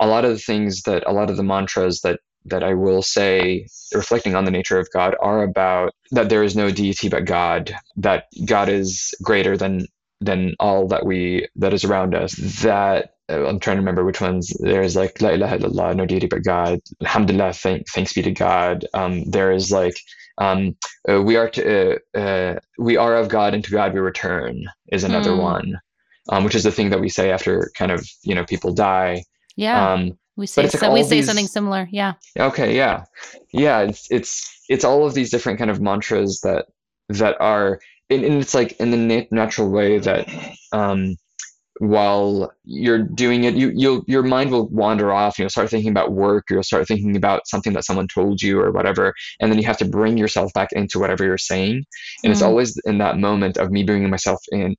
[0.00, 3.02] a lot of the things that a lot of the mantras that that I will
[3.02, 7.24] say, reflecting on the nature of God, are about that there is no deity but
[7.24, 9.86] God, that God is greater than
[10.20, 12.34] than all that we that is around us.
[12.62, 14.52] That uh, I'm trying to remember which ones.
[14.60, 16.80] There's like La ilaha illallah, no deity but God.
[17.02, 18.86] Alhamdulillah, thank, thanks be to God.
[18.94, 19.96] Um, there is like
[20.38, 20.76] um,
[21.08, 24.66] uh, we are to, uh, uh, we are of God and to God we return
[24.92, 25.42] is another mm.
[25.42, 25.80] one,
[26.28, 29.24] um, which is the thing that we say after kind of you know people die.
[29.56, 29.92] Yeah.
[29.92, 31.26] Um, we say so, we say these...
[31.26, 31.88] something similar.
[31.90, 32.14] Yeah.
[32.38, 32.76] Okay.
[32.76, 33.04] Yeah.
[33.52, 33.80] Yeah.
[33.80, 36.66] It's it's it's all of these different kind of mantras that
[37.08, 40.28] that are and, and it's like in the nat- natural way that
[40.72, 41.16] um,
[41.78, 45.38] while you're doing it, you you'll your mind will wander off.
[45.38, 46.50] You'll start thinking about work.
[46.50, 49.66] or You'll start thinking about something that someone told you or whatever, and then you
[49.66, 51.84] have to bring yourself back into whatever you're saying.
[52.22, 52.32] And mm.
[52.32, 54.76] it's always in that moment of me bringing myself in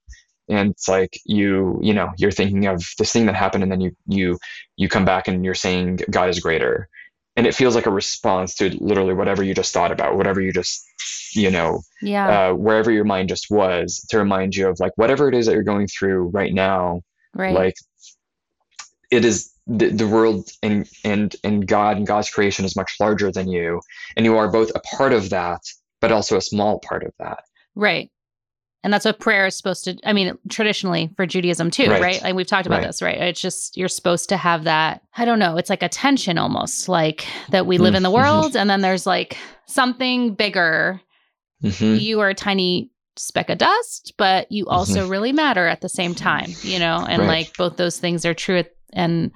[0.49, 3.81] and it's like you you know you're thinking of this thing that happened and then
[3.81, 4.37] you you
[4.75, 6.89] you come back and you're saying god is greater.
[7.35, 10.51] And it feels like a response to literally whatever you just thought about whatever you
[10.51, 10.83] just
[11.35, 12.49] you know yeah.
[12.49, 15.53] uh, wherever your mind just was to remind you of like whatever it is that
[15.53, 17.01] you're going through right now
[17.35, 17.53] right.
[17.53, 17.75] like
[19.11, 23.31] it is the, the world and and and god and god's creation is much larger
[23.31, 23.81] than you.
[24.15, 25.61] And you are both a part of that
[26.01, 27.43] but also a small part of that.
[27.75, 28.09] Right
[28.87, 32.21] and that's what prayer is supposed to i mean traditionally for judaism too right, right?
[32.21, 32.87] like we've talked about right.
[32.87, 35.89] this right it's just you're supposed to have that i don't know it's like a
[35.89, 37.97] tension almost like that we live mm-hmm.
[37.97, 38.15] in the mm-hmm.
[38.15, 41.01] world and then there's like something bigger
[41.61, 41.99] mm-hmm.
[41.99, 45.11] you are a tiny speck of dust but you also mm-hmm.
[45.11, 47.27] really matter at the same time you know and right.
[47.27, 49.33] like both those things are true and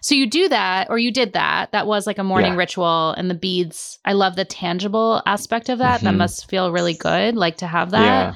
[0.00, 2.58] so you do that or you did that that was like a morning yeah.
[2.58, 6.18] ritual and the beads i love the tangible aspect of that that mm-hmm.
[6.18, 8.34] must feel really good like to have that yeah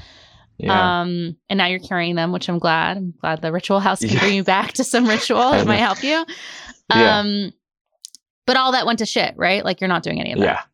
[0.59, 1.01] yeah.
[1.01, 2.97] Um, and now you're carrying them, which I'm glad.
[2.97, 4.21] I'm glad the ritual house can yeah.
[4.21, 6.25] bring you back to some ritual that might help you.
[6.89, 7.49] Um, yeah.
[8.47, 9.65] but all that went to shit, right?
[9.65, 10.67] Like you're not doing any of that.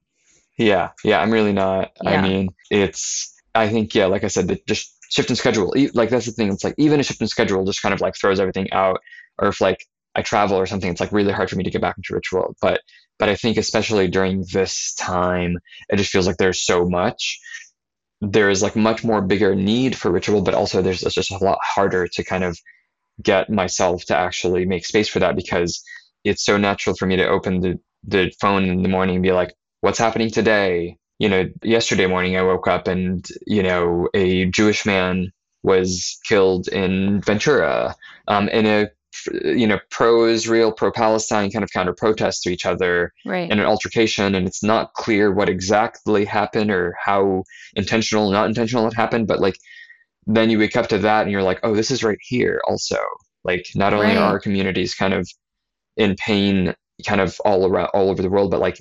[0.59, 0.67] Yeah.
[0.67, 0.91] Yeah.
[1.05, 1.21] Yeah.
[1.21, 1.93] I'm really not.
[2.03, 2.11] Yeah.
[2.11, 5.75] I mean, it's, I think, yeah, like I said, just shift in schedule.
[5.95, 6.53] Like that's the thing.
[6.53, 9.01] It's like even a shift in schedule just kind of like throws everything out.
[9.39, 11.81] Or if like I travel or something, it's like really hard for me to get
[11.81, 12.55] back into ritual.
[12.61, 12.83] But,
[13.19, 17.41] but I think especially during this time, it just feels like there's so much
[18.23, 21.45] there is like much more bigger need for ritual, but also there's it's just a
[21.45, 22.57] lot harder to kind of
[23.21, 25.83] get myself to actually make space for that because
[26.25, 29.33] it's so natural for me to open the, the phone in the morning and be
[29.33, 30.97] like, what's happening today?
[31.19, 35.33] You know, yesterday morning I woke up and, you know, a Jewish man
[35.65, 37.97] was killed in Ventura
[38.29, 38.89] um, in a
[39.45, 43.51] you know pro-israel pro-palestine kind of counter protest to each other right.
[43.51, 47.43] in an altercation and it's not clear what exactly happened or how
[47.75, 49.57] intentional not intentional it happened but like
[50.27, 52.99] then you wake up to that and you're like oh this is right here also
[53.45, 54.17] like not only Right.
[54.17, 55.29] are our communities kind of
[55.97, 56.75] in pain
[57.07, 58.79] kind of all around all over the world but like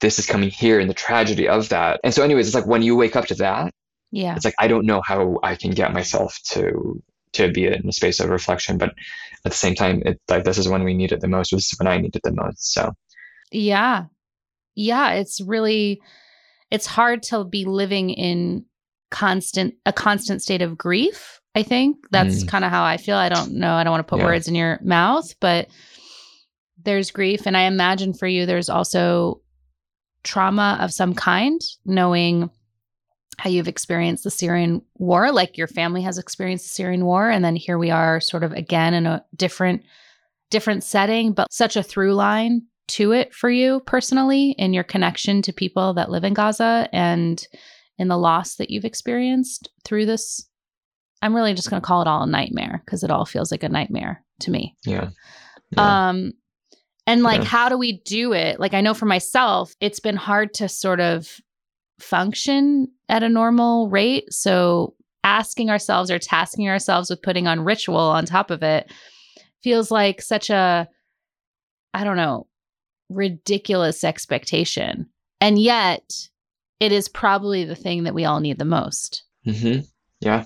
[0.00, 2.82] this is coming here and the tragedy of that and so anyways it's like when
[2.82, 3.72] you wake up to that
[4.12, 4.36] yeah.
[4.36, 7.02] it's like I don't know how I can get myself to
[7.34, 8.90] to be in a space of reflection, but
[9.44, 11.50] at the same time, it like this is when we need it the most.
[11.50, 12.72] This is when I need it the most.
[12.72, 12.92] So
[13.52, 14.06] Yeah.
[14.74, 16.00] Yeah, it's really
[16.70, 18.64] it's hard to be living in
[19.10, 21.40] constant a constant state of grief.
[21.54, 22.48] I think that's Mm.
[22.48, 23.16] kind of how I feel.
[23.16, 23.74] I don't know.
[23.74, 24.24] I don't want to put Yeah.
[24.24, 25.68] words in your mouth, but
[26.82, 29.40] there's grief and I imagine for you there's also
[30.24, 32.50] trauma of some kind knowing
[33.38, 37.44] how you've experienced the Syrian war, like your family has experienced the Syrian war and
[37.44, 39.82] then here we are sort of again in a different
[40.50, 45.40] different setting, but such a through line to it for you personally in your connection
[45.42, 47.46] to people that live in Gaza and
[47.98, 50.46] in the loss that you've experienced through this.
[51.22, 53.62] I'm really just going to call it all a nightmare because it all feels like
[53.62, 54.76] a nightmare to me.
[54.84, 55.08] yeah,
[55.70, 56.08] yeah.
[56.10, 56.32] Um
[57.06, 57.46] and like Yeah.
[57.48, 58.60] how do we do it?
[58.60, 61.40] Like I know for myself, it's been hard to sort of
[62.00, 64.32] function at a normal rate.
[64.32, 68.92] So asking ourselves or tasking ourselves with putting on ritual on top of it
[69.62, 70.88] feels like such a
[71.94, 72.48] I don't know,
[73.08, 75.08] ridiculous expectation.
[75.40, 76.28] And yet
[76.80, 79.24] it is probably the thing that we all need the most.
[79.44, 79.80] hmm
[80.20, 80.44] yeah,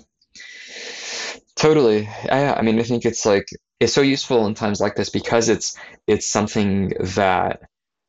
[1.55, 2.09] totally.
[2.31, 3.47] I, I mean, I think it's like
[3.81, 7.61] it's so useful in times like this because it's it's something that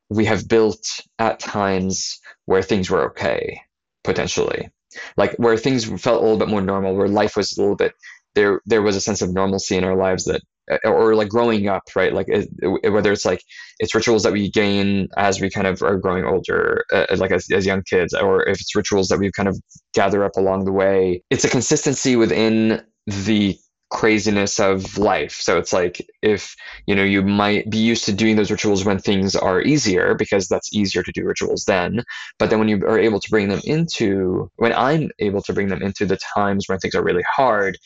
[0.10, 3.62] we have built at times where things were okay,
[4.04, 4.70] potentially,
[5.18, 7.94] like where things felt a little bit more normal, where life was a little bit
[8.36, 8.62] there.
[8.66, 10.42] There was a sense of normalcy in our lives that,
[10.84, 12.14] or like growing up, right?
[12.14, 13.42] Like it, it- whether it's like
[13.80, 17.48] it's rituals that we gain as we kind of are growing older, uh, like as,
[17.52, 19.58] as young kids, or if it's rituals that we kind of
[19.94, 21.24] gather up along the way.
[21.30, 23.58] It's a consistency within the
[23.90, 25.34] craziness of life.
[25.34, 29.00] So it's like if you know you might be used to doing those rituals when
[29.00, 32.04] things are easier because that's easier to do rituals then.
[32.38, 35.70] But then when you are able to bring them into when I'm able to bring
[35.70, 37.78] them into the times when things are really hard,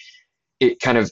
[0.60, 1.10] it kind of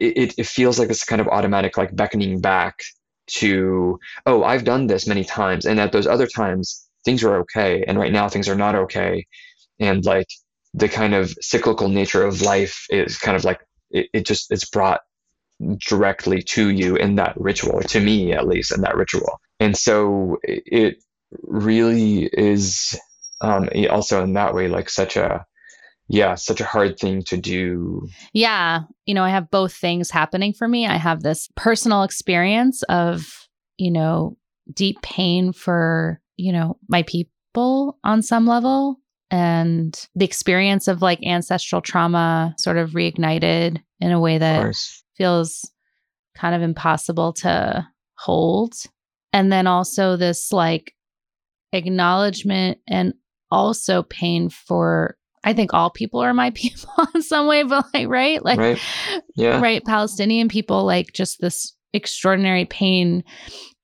[0.00, 2.80] it, it feels like this kind of automatic like beckoning back
[3.26, 7.84] to oh I've done this many times and at those other times things were okay
[7.86, 9.26] and right now things are not okay
[9.80, 10.26] and like
[10.74, 13.60] the kind of cyclical nature of life is kind of like
[13.94, 15.00] it, it just it's brought
[15.86, 20.36] directly to you in that ritual to me at least in that ritual and so
[20.42, 20.96] it
[21.42, 22.98] really is
[23.40, 25.44] um also in that way like such a
[26.08, 28.80] yeah such a hard thing to do Yeah.
[29.06, 30.86] You know, I have both things happening for me.
[30.86, 34.36] I have this personal experience of, you know,
[34.72, 41.24] deep pain for, you know, my people on some level and the experience of like
[41.24, 44.76] ancestral trauma sort of reignited in a way that
[45.16, 45.70] feels
[46.34, 48.74] kind of impossible to hold.
[49.32, 50.94] And then also this like
[51.72, 53.14] acknowledgement and
[53.50, 58.08] also pain for I think all people are my people in some way, but like
[58.08, 58.44] right?
[58.44, 58.80] Like right
[59.36, 63.24] yeah right, Palestinian people, like just this extraordinary pain.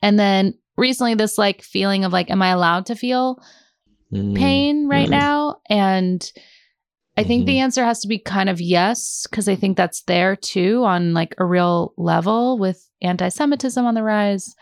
[0.03, 3.38] And then recently this like feeling of like, am I allowed to feel
[4.12, 5.11] Mm, pain right mhm.
[5.12, 5.57] now?
[5.68, 6.33] And
[7.16, 7.61] I think the Mhm.
[7.61, 11.35] answer has to be kind of yes, because I think that's there too on like
[11.38, 14.55] a real level with anti Semitism on the rise.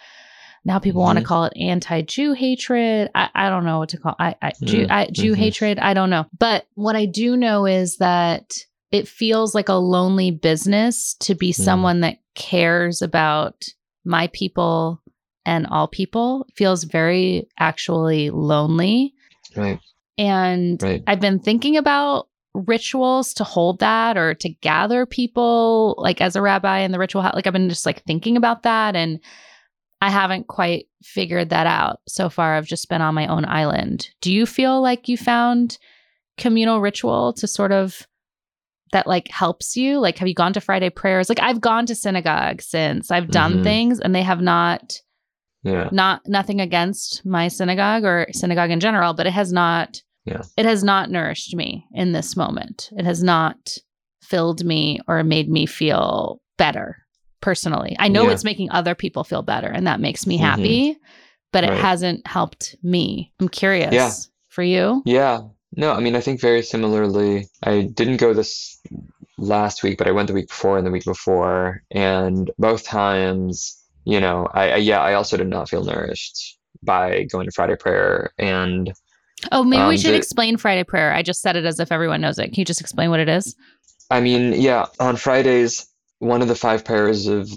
[0.64, 3.10] Now people want to call it anti-Jew hatred.
[3.14, 5.78] I, I don't know what to call I, I Jew Mm, I, Jew hatred.
[5.78, 6.26] I don't know.
[6.38, 8.54] But what I do know is that
[8.90, 11.64] it feels like a lonely business to be Mm.
[11.64, 13.64] someone that cares about
[14.04, 15.00] my people
[15.46, 16.44] and all people.
[16.48, 19.14] It feels very actually lonely.
[19.58, 19.80] Right
[20.16, 26.20] And right I've been thinking about rituals to hold that or to gather people like
[26.20, 27.22] as a rabbi in the ritual.
[27.22, 29.20] Like I've been just like thinking about that and
[30.00, 32.54] I haven't quite figured that out so far.
[32.56, 34.08] I've just been on my own island.
[34.20, 35.78] Do you feel like you found
[36.36, 38.06] communal ritual to sort of
[38.92, 39.98] that like helps you?
[39.98, 41.28] Like have you gone to Friday prayers?
[41.28, 43.10] Like I've gone to synagogue since.
[43.10, 43.64] I've done Mhm.
[43.64, 45.00] things and they have not
[45.62, 50.42] yeah not nothing against my synagogue or synagogue in general, but it has not Yeah.
[50.58, 52.90] It has not nourished me in this moment.
[52.96, 53.78] It has not
[54.22, 56.98] filled me or made me feel better
[57.40, 57.96] personally.
[57.98, 58.32] I know Yeah.
[58.32, 60.40] it's making other people feel better and that makes me Mhm.
[60.42, 60.96] happy,
[61.52, 63.32] but it hasn't helped me.
[63.40, 63.94] I'm curious.
[63.94, 64.10] Yeah.
[64.48, 65.02] For you?
[65.06, 65.40] Yeah.
[65.76, 67.46] No, I mean, I think very similarly.
[67.62, 68.78] I didn't go this
[69.38, 73.77] last week, but I went the week before and the week before, and both times,
[74.08, 77.76] you know, I, I yeah, I also did not feel nourished by going to Friday
[77.76, 78.92] prayer, and
[79.52, 81.12] Oh, maybe we Um, should the- explain Friday prayer.
[81.14, 82.46] I just said it as if everyone knows it.
[82.48, 83.54] Can you just explain what it is?
[84.10, 85.86] I mean, yeah, on Fridays,
[86.20, 87.48] one of the five prayers of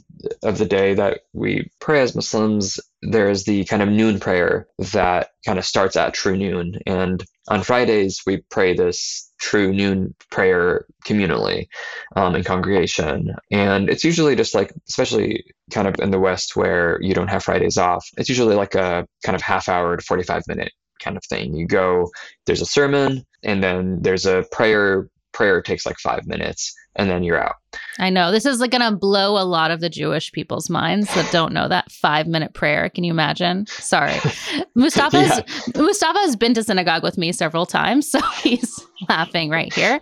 [0.43, 4.67] of the day that we pray as Muslims, there is the kind of noon prayer
[4.93, 6.75] that kind of starts at true noon.
[6.85, 11.67] And on Fridays, we pray this true noon prayer communally
[12.15, 13.35] um, in congregation.
[13.49, 17.43] And it's usually just like, especially kind of in the West where you don't have
[17.43, 21.23] Fridays off, it's usually like a kind of half hour to 45 minute kind of
[21.25, 21.55] thing.
[21.55, 22.09] You go,
[22.45, 25.09] there's a sermon, and then there's a prayer.
[25.33, 27.55] Prayer takes like five minutes, and then you're out.
[27.99, 31.13] I know this is like going to blow a lot of the Jewish people's minds
[31.15, 32.89] that don't know that five minute prayer.
[32.89, 33.65] Can you imagine?
[33.67, 34.15] Sorry,
[34.75, 35.41] Mustafa's
[35.75, 40.01] Mustafa has been to synagogue with me several times, so he's laughing right here.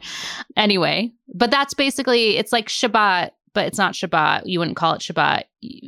[0.57, 4.43] Anyway, but that's basically it's like Shabbat, but it's not Shabbat.
[4.45, 5.43] You wouldn't call it Shabbat,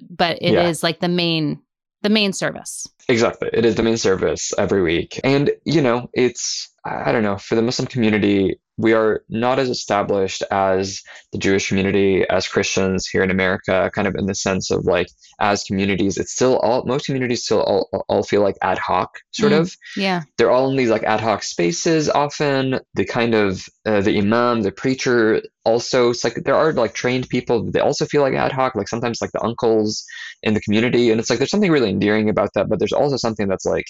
[0.10, 0.88] but it is Yeah.
[0.88, 1.62] like the main
[2.04, 2.88] the main service.
[3.08, 3.50] Exactly.
[3.54, 5.20] It is the main service every week.
[5.24, 9.70] And, you know, it's, I don't know, for the Muslim community, we are not as
[9.70, 14.72] established as the Jewish community, as Christians here in America, kind of in the sense
[14.72, 15.08] of like,
[15.40, 19.52] as communities, it's still all, most communities still all, all feel like ad hoc, sort
[19.52, 19.60] Mm.
[19.60, 19.76] of.
[19.98, 22.80] Yeah, They're all in these like ad hoc spaces often.
[22.96, 27.30] The kind of, uh, the imam, the preacher, also, it's like there are like trained
[27.30, 30.04] people, they also feel like ad hoc, like sometimes like the uncles
[30.44, 31.12] in the community.
[31.12, 33.86] And it's like there's something really endearing about that, but there's also something that's like,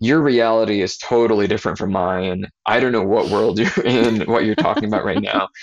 [0.00, 2.46] your reality is totally different from mine.
[2.66, 5.48] I don't know what world you're in, what you're talking about right now.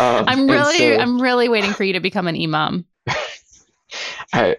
[0.00, 2.84] Um, I'm really so I'm really waiting for you to become an imam.
[4.34, 4.56] I,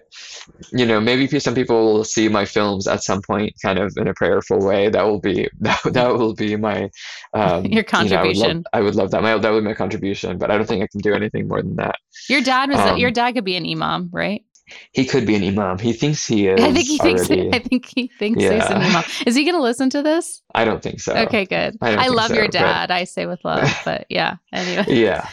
[0.71, 4.07] you know, maybe some people will see my films at some point, kind of in
[4.07, 4.89] a prayerful way.
[4.89, 6.89] That will be that, that will be my
[7.33, 8.63] um, Your you know, I would love- contribution.
[8.73, 9.21] I would love that.
[9.21, 11.61] My that would be my contribution, but I don't think I can do anything more
[11.61, 11.95] than that.
[12.27, 14.43] Your dad was Um, your dad could be an imam, right?
[14.91, 15.77] He could be an imam.
[15.79, 16.59] He thinks he is.
[16.61, 17.49] I think he thinks already.
[17.53, 18.87] I think he thinks he's an Yeah.
[18.89, 19.03] imam.
[19.25, 20.41] Is he going to listen to this?
[20.55, 21.13] I don't think so.
[21.13, 21.77] Okay, good.
[21.81, 22.91] I I, love so, your but- dad.
[22.91, 24.37] I say with love, but yeah.
[24.53, 25.27] Anyway, Yeah,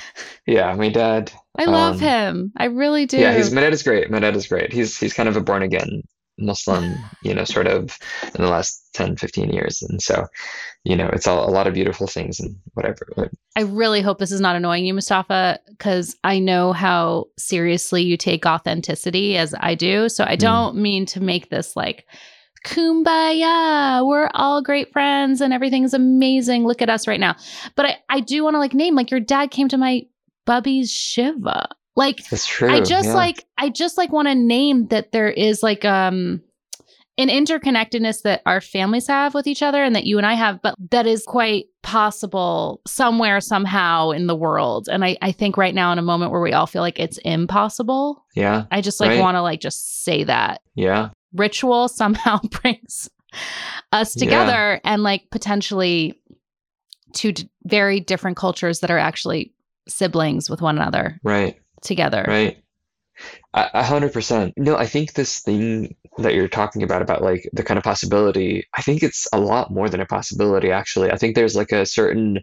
[0.47, 0.75] yeah.
[0.75, 1.33] My dad.
[1.59, 2.53] I love um, him.
[2.57, 3.19] I really do.
[3.19, 4.11] Yeah, he's my dad is great.
[4.11, 4.73] My dad is great.
[4.73, 6.03] He's he's kind of a born again
[6.39, 7.99] Muslim, you know, sort of
[8.35, 9.83] in the last 10, 15 years.
[9.83, 10.27] And so,
[10.85, 13.31] you know, it's all a lot of beautiful things and whatever.
[13.57, 18.17] I really hope this is not annoying you, Mustafa, because I know how seriously you
[18.17, 20.09] take authenticity as I do.
[20.09, 20.41] So I Mm.
[20.41, 22.07] don't mean to make this like
[22.65, 24.07] kumbaya.
[24.07, 26.67] We're all great friends and everything's amazing.
[26.67, 27.37] Look at us right now.
[27.77, 30.03] But I, I do want to like name like your dad came to my
[30.45, 31.69] bubby's Shiva.
[31.97, 32.71] Like it's true.
[32.71, 33.15] I just yeah.
[33.15, 36.43] like I just like want to name that there is like um
[37.19, 40.61] an interconnectedness that our families have with each other and that you and I have,
[40.61, 44.87] but that is quite possible somewhere, somehow in the world.
[44.87, 47.17] And I, I think right now in a moment where we all feel like it's
[47.25, 48.65] impossible, Yeah.
[48.71, 49.21] I just like Right.
[49.21, 51.09] want to like just say that Yeah.
[51.33, 53.09] ritual somehow brings
[53.93, 54.25] us Yeah.
[54.25, 56.21] together and like potentially
[57.15, 59.55] two d- very different cultures that are actually
[59.89, 61.59] siblings with one another Right.
[61.83, 62.25] Together.
[62.27, 62.63] Right.
[63.55, 64.53] A hundred percent.
[64.59, 68.65] No, I think this thing that you're talking about, about like the kind of possibility,
[68.75, 71.11] I think it's a lot more than a possibility, actually.
[71.11, 72.41] I think there's like a certain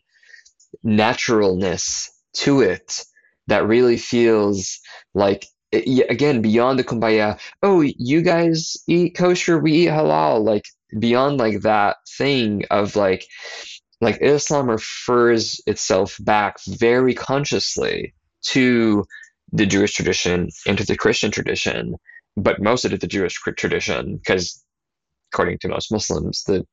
[0.81, 3.03] naturalness to it
[3.47, 4.79] that really feels
[5.13, 10.65] like, eh, again, beyond the kumbaya, oh, you guys eat kosher, we eat halal, like
[10.97, 13.27] beyond like that thing of like,
[14.01, 19.05] like Islam refers itself back very consciously to
[19.53, 21.95] the Jewish tradition into the Christian tradition,
[22.35, 24.61] but most of it the Jewish tradition, because
[25.31, 26.65] according to most Muslims, the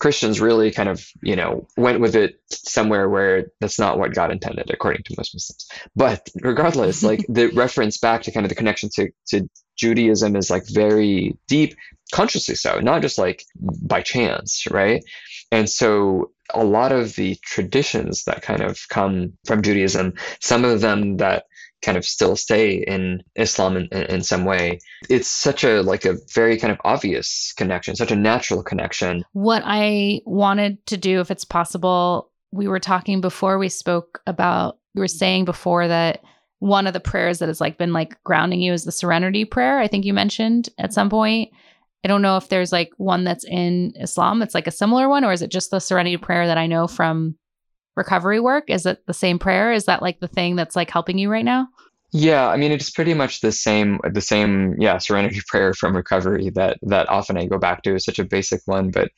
[0.00, 4.32] Christians really kind of, you know, went with it somewhere where that's not what God
[4.32, 5.68] intended, according to most Muslims.
[5.94, 10.50] But regardless, like the reference back to kind of the connection to, to Judaism is
[10.50, 11.76] like very deep,
[12.12, 15.04] consciously so, not just like by chance, right?
[15.52, 20.80] And so a lot of the traditions that kind of come from Judaism, some of
[20.80, 21.44] them that
[21.84, 24.80] kind of still stay in Islam in, in, some way.
[25.08, 29.24] It's such a like a very kind of obvious connection, such a natural connection.
[29.32, 34.78] What I wanted to do, if it's possible, we were talking before we spoke about,
[34.94, 36.22] we were saying before that
[36.60, 39.78] one of the prayers that has like been like grounding you is the serenity prayer.
[39.78, 41.50] I think you mentioned at some point.
[42.04, 45.24] I don't know if there's like one that's in Islam that's like a similar one,
[45.24, 47.36] or is it just the serenity prayer that I know from
[47.96, 48.64] recovery work?
[48.68, 49.72] Is it the same prayer?
[49.72, 51.68] Is that like the thing that's like helping you right now?
[52.14, 56.50] Yeah, I mean it's pretty much the same the same yeah serenity prayer from recovery
[56.56, 59.10] that that often I go back to is such a basic one, but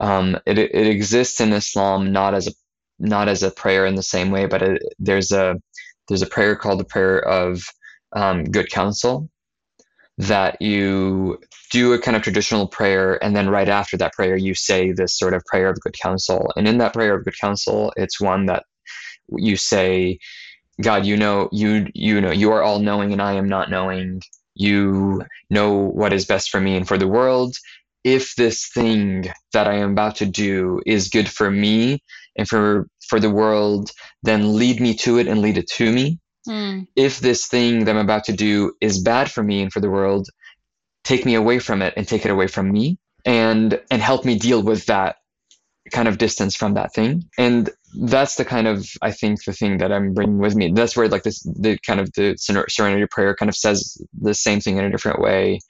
[0.00, 2.52] um, it it exists in Islam not as a
[3.00, 5.56] not as a prayer in the same way, but it, there's a
[6.08, 7.62] there's a prayer called the prayer of
[8.14, 9.30] um, good counsel
[10.18, 11.38] that you
[11.72, 15.18] do a kind of traditional prayer and then right after that prayer you say this
[15.18, 18.46] sort of prayer of good counsel and in that prayer of good counsel it's one
[18.46, 18.64] that
[19.36, 20.18] you say
[20.80, 24.20] god you know you you know you are all knowing and i am not knowing
[24.54, 27.56] you know what is best for me and for the world
[28.04, 32.02] if this thing that i am about to do is good for me
[32.36, 33.90] and for for the world
[34.22, 36.18] then lead me to it and lead it to me
[36.48, 36.86] Mm.
[36.96, 39.90] If this thing that I'm about to do is bad for me and for the
[39.90, 40.28] world,
[41.04, 44.38] take me away from it and take it away from me and and help me
[44.38, 45.16] deal with that
[45.92, 47.28] kind of distance from that thing.
[47.38, 50.72] And that's the kind of I think the thing that I'm bringing with me.
[50.72, 52.36] That's where like this the kind of the
[52.68, 55.60] serenity prayer kind of says the same thing in a different way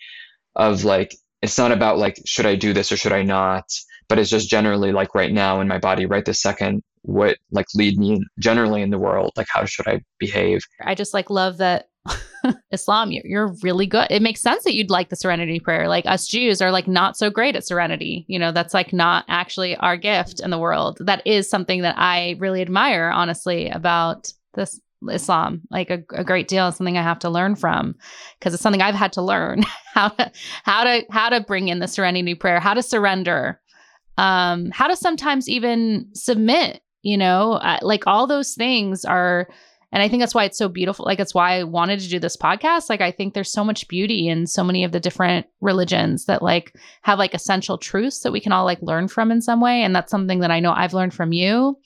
[0.57, 3.65] of like it's not about like should I do this or should I not,
[4.09, 7.67] but it's just generally like right now in my body right this second what like
[7.75, 11.59] lead me generally in the world like how should i behave i just like love
[11.59, 11.89] that
[12.73, 14.07] islam you're, you're really good.
[14.11, 15.89] It makes sense that you'd like the serenity prayer.
[15.89, 18.25] Like us jews are like not so great at serenity.
[18.29, 20.99] You know that's like not actually our gift in the world.
[21.01, 24.81] That is something that i really admire honestly about this
[25.11, 27.97] Islam, like a, a great deal, something I have to learn from
[28.39, 29.63] because it's something I've had to learn
[29.95, 30.31] how to
[30.63, 33.61] how to how to bring in the serenity prayer, how to surrender,
[34.17, 37.55] um, how to sometimes even submit you know?
[37.55, 39.49] Uh, like all those things are
[39.93, 41.05] and i think that's why it's so beautiful.
[41.05, 42.89] Like it's why i wanted to do this podcast.
[42.89, 46.43] Like i think there's so much beauty in so many of the different religions that
[46.43, 49.83] like have like essential truths that we can all like learn from in some way.
[49.83, 51.79] And that's something that i know i've learned from you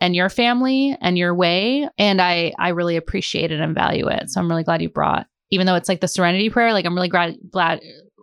[0.00, 1.88] and your family and your way.
[1.98, 4.30] And i i really appreciate it and value it.
[4.30, 6.94] So i'm really glad you brought even though it's like the serenity prayer like i'm
[6.94, 7.80] really glad glad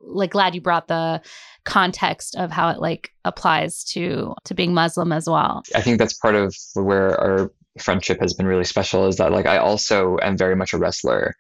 [0.08, 1.22] like glad you brought the
[1.66, 5.64] context of how it like applies to to being Muslim as well.
[5.74, 9.46] I think that's part of where our friendship has been really special is that like
[9.46, 11.36] I also am very much a wrestler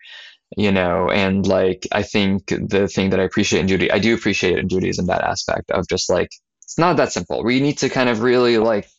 [0.58, 4.14] you know and like i think the thing that i appreciate in judy i do
[4.14, 6.30] appreciate in judaism that aspect of just like
[6.66, 7.44] it's not that simple.
[7.44, 8.90] We need to kind of really like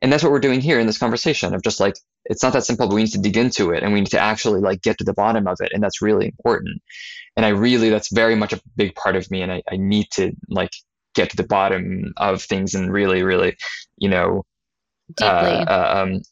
[0.00, 1.94] and that's what we're doing here in this conversation of just like
[2.24, 4.18] it's not that simple but we need to dig into it and we need to
[4.18, 6.80] actually like get to the bottom of it and that's really important.
[7.36, 10.06] And i really that's very much a big part of me and i, I need
[10.12, 10.70] to like
[11.14, 13.56] get to the bottom of things and really really
[13.98, 14.44] you know
[15.08, 16.22] deeply, uh, uh, um,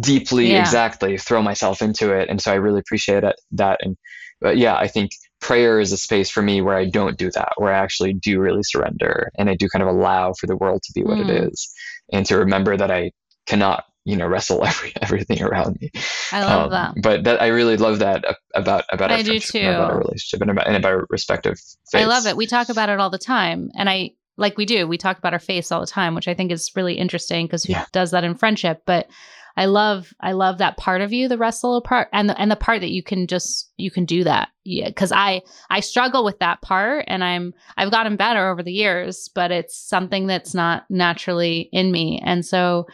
[0.00, 0.60] deeply yeah.
[0.60, 3.96] exactly throw myself into it and so i really appreciate it, that and
[4.40, 7.52] but yeah i think prayer is a space for me where i don't do that
[7.56, 10.82] where i actually do really surrender and i do kind of allow for the world
[10.82, 11.28] to be what mm.
[11.28, 11.72] it is
[12.12, 13.10] and to remember that i
[13.46, 15.90] cannot you know wrestle every everything around me.
[16.32, 16.94] I love um, that.
[17.02, 18.24] But that I really love that
[18.54, 19.58] about about I do too.
[19.58, 21.58] about our relationship and about and about our respective
[21.90, 21.94] faiths.
[21.94, 22.36] I love it.
[22.36, 24.86] We talk about it all the time, and I like we do.
[24.86, 27.64] We talk about our faiths all the time, which I think is really interesting because
[27.64, 27.86] who yeah.
[27.92, 28.82] does that in friendship?
[28.86, 29.08] But
[29.56, 32.56] I love I love that part of you, the wrestle part, and the and the
[32.56, 34.50] part that you can just you can do that.
[34.64, 38.72] Yeah, because I I struggle with that part, and I'm I've gotten better over the
[38.72, 42.86] years, but it's something that's not naturally in me, and so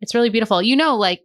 [0.00, 0.60] it's really beautiful.
[0.60, 1.22] You know, like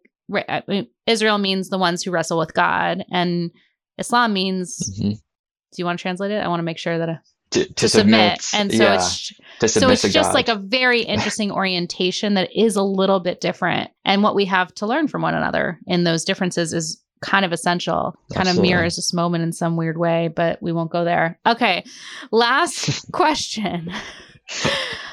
[1.08, 3.52] Israel means the ones who wrestle with God, and
[3.98, 4.78] Islam means.
[5.00, 5.12] Mm-hmm.
[5.12, 6.36] Do you want to translate it?
[6.36, 7.10] I want to make sure that.
[7.10, 7.20] I,
[7.54, 10.34] to, to, to submit, submit, and so yeah, it's so it's just God.
[10.34, 13.92] like a very interesting orientation that is a little bit different.
[14.06, 17.54] And what we have to learn from one another in those differences is kind of
[17.54, 18.70] essential kind Absolutely.
[18.70, 21.40] of mirrors this moment in some weird way but we won't go there.
[21.46, 21.86] Okay
[22.32, 23.90] last question.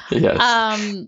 [0.09, 0.39] Yes.
[0.39, 1.07] Um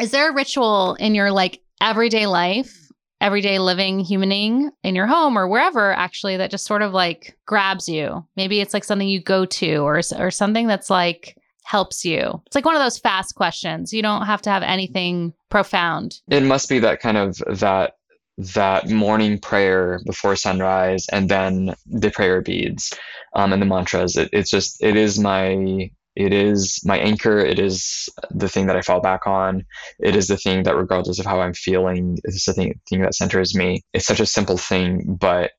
[0.00, 2.76] is there a ritual in your like everyday life,
[3.20, 7.88] everyday living humaning in your home or wherever actually that just sort of like grabs
[7.88, 8.26] you?
[8.36, 12.42] Maybe it's like something you go to or or something that's like helps you.
[12.46, 13.92] It's like one of those fast questions.
[13.92, 16.20] You don't have to have anything profound.
[16.28, 17.92] It must be that kind of that
[18.38, 22.92] that morning prayer before sunrise and then the prayer beads
[23.34, 24.16] um, and the mantras.
[24.16, 27.38] It, it's just it is my it is my anchor.
[27.38, 29.64] It is the thing that i fall back on.
[30.00, 33.14] It is the thing that regardless of how i'm feeling it's the thing, thing that
[33.14, 33.82] centers me.
[33.92, 35.52] It's such a simple thing but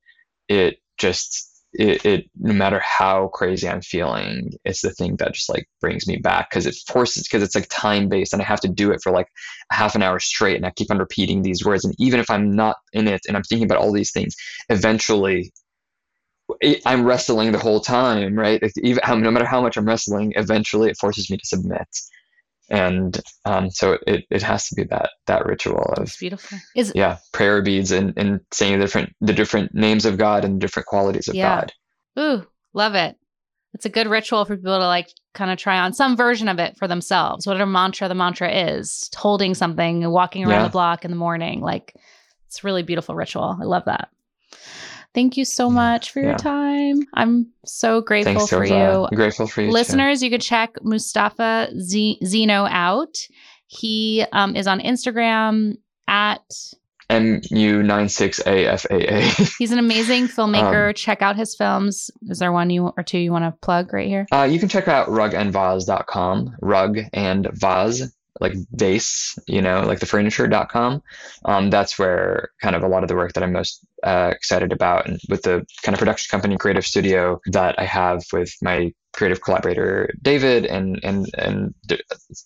[0.47, 5.47] it just it, it no matter how crazy i'm feeling it's the thing that just
[5.47, 8.60] like brings me back because it forces because it's like time based and i have
[8.60, 9.28] to do it for like
[9.72, 12.52] half an hour straight and i keep on repeating these words and even if i'm
[12.52, 14.36] not in it and i'm thinking about all these things
[14.70, 15.52] eventually
[16.86, 18.62] I'm wrestling the whole time, right?
[18.62, 21.88] Like Even no matter how much I'm wrestling, eventually it forces me to submit
[22.72, 26.91] and um, so it, it has to be that that ritual of it's beautiful is
[26.95, 30.88] yeah prayer beads and, and saying the different the different names of god and different
[30.88, 31.62] qualities of yeah.
[31.62, 31.74] god
[32.18, 33.18] ooh love it
[33.74, 36.59] it's a good ritual for people to like kind of try on some version of
[36.59, 40.64] it for themselves whatever mantra the mantra is holding something walking around yeah.
[40.64, 41.93] the block in the morning like
[42.47, 44.09] it's really beautiful ritual i love that
[45.14, 46.38] Thank you so much for your yeah.
[46.38, 47.01] time.
[47.14, 48.74] I'm so grateful Thanks, for you.
[48.74, 49.70] I'm grateful for you.
[49.70, 50.26] Listeners, too.
[50.26, 53.18] you could check Mustafa Z- Zeno out.
[53.68, 55.76] He um, is on Instagram
[56.07, 56.41] at
[57.09, 59.57] MU96AFAA.
[59.57, 60.89] He's an amazing filmmaker.
[60.89, 62.09] Um, check out his films.
[62.30, 64.28] Is there one you or two you want to plug right here?
[64.32, 66.55] Uh, you can check out rugandvase.com.
[66.62, 71.01] Rug and vase like vase, you know, like the furniture.com.
[71.45, 74.71] Um, that's where kind of a lot of the work that I'm most uh, excited
[74.73, 78.91] about and with the kind of production company creative studio that I have with my
[79.13, 81.75] creative collaborator David and and and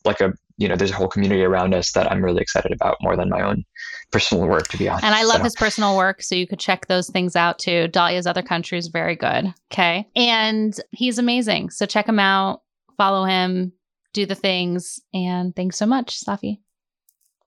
[0.04, 2.98] like a you know there's a whole community around us that I'm really excited about
[3.02, 3.64] more than my own
[4.12, 5.06] personal work to be honest.
[5.06, 5.44] And I love so.
[5.44, 7.88] his personal work so you could check those things out too.
[7.88, 9.54] Dalia's other country is very good.
[9.72, 10.10] Okay.
[10.16, 11.70] And he's amazing.
[11.70, 12.64] So check him out,
[12.98, 13.72] follow him,
[14.16, 15.00] do the things.
[15.14, 16.60] And thanks so much, Safi.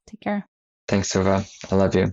[0.06, 0.46] Take care.
[0.86, 1.44] Thanks, Tova.
[1.72, 2.12] I love you.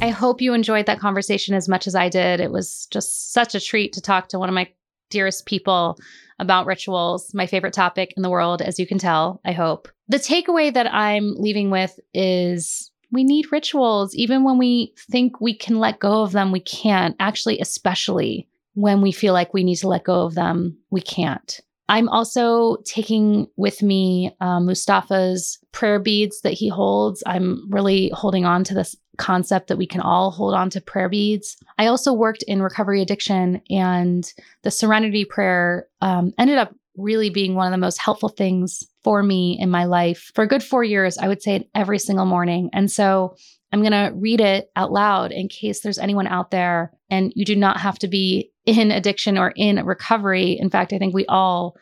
[0.00, 2.40] I hope you enjoyed that conversation as much as I did.
[2.40, 4.68] It was just such a treat to talk to one of my
[5.12, 5.98] dearest people
[6.38, 9.88] about rituals, my favorite topic in the world, as you can tell, I hope.
[10.08, 14.14] The takeaway that I'm leaving with is we need rituals.
[14.14, 17.14] Even when we think we can let go of them, we can't.
[17.20, 21.60] Actually, especially when we feel like we need to let go of them, we can't.
[21.88, 27.22] I'm also taking with me uh, Mustafa's prayer beads that he holds.
[27.26, 31.08] I'm really holding on to this concept that we can all hold on to prayer
[31.08, 31.56] beads.
[31.78, 34.30] I also worked in recovery addiction, and
[34.62, 39.22] the serenity prayer um, ended up really being one of the most helpful things for
[39.22, 40.30] me in my life.
[40.34, 42.70] For a good four years, I would say it every single morning.
[42.72, 43.36] And so
[43.72, 47.44] I'm going to read it out loud in case there's anyone out there and you
[47.44, 50.58] do not have to be in addiction or in recovery.
[50.58, 51.76] In fact, I think we all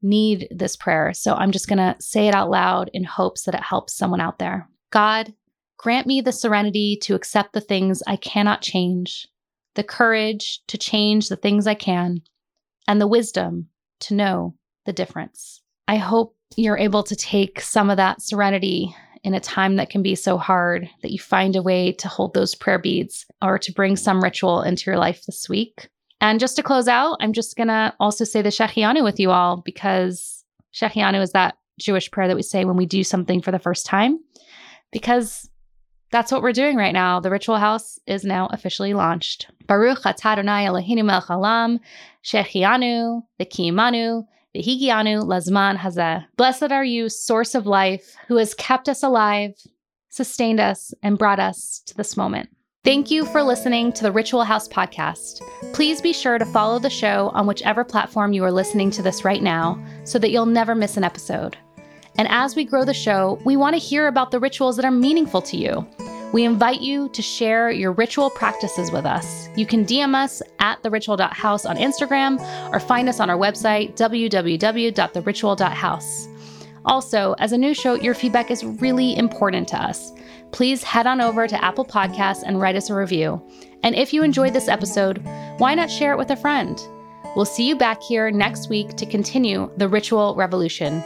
[0.00, 1.12] need this prayer.
[1.12, 4.20] So I'm just going to say it out loud in hopes that it helps someone
[4.20, 4.68] out there.
[4.90, 5.34] God,
[5.78, 9.26] grant me the serenity to accept the things I cannot change,
[9.74, 12.20] the courage to change the things I can,
[12.86, 13.68] and the wisdom
[14.00, 14.54] to know
[14.84, 15.62] the difference.
[15.86, 20.02] I hope you're able to take some of that serenity in a time that can
[20.02, 23.72] be so hard that you find a way to hold those prayer beads or to
[23.72, 25.88] bring some ritual into your life this week.
[26.20, 29.30] And just to close out, I'm just going to also say the Shechianu with you
[29.30, 33.52] all because Shechianu is that Jewish prayer that we say when we do something for
[33.52, 34.18] the first time,
[34.90, 35.48] because
[36.10, 37.20] that's what we're doing right now.
[37.20, 39.50] The Ritual House is now officially launched.
[39.66, 41.80] Baruch atah Adonai Eloheinu melech haolam,
[42.24, 44.24] Shechianu, the Kiyimanu,
[44.56, 46.24] Higianu Lazman Hazeh.
[46.36, 49.52] Blessed are you, source of life, who has kept us alive,
[50.08, 52.48] sustained us, and brought us to this moment.
[52.84, 55.42] Thank you for listening to the Ritual House podcast.
[55.74, 59.24] Please be sure to follow the show on whichever platform you are listening to this
[59.24, 61.58] right now so that you'll never miss an episode.
[62.18, 64.90] And as we grow the show, we want to hear about the rituals that are
[64.90, 65.86] meaningful to you.
[66.32, 69.48] We invite you to share your ritual practices with us.
[69.56, 72.38] You can DM us at theritual.house on Instagram
[72.70, 76.28] or find us on our website, www.theritual.house.
[76.84, 80.12] Also, as a new show, your feedback is really important to us.
[80.52, 83.42] Please head on over to Apple Podcasts and write us a review.
[83.82, 85.22] And if you enjoyed this episode,
[85.58, 86.78] why not share it with a friend?
[87.36, 91.02] We'll see you back here next week to continue the ritual revolution.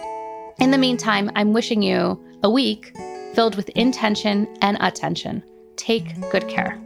[0.63, 2.97] In the meantime, I'm wishing you a week
[3.35, 5.43] filled with intention and attention.
[5.75, 6.82] Take good care.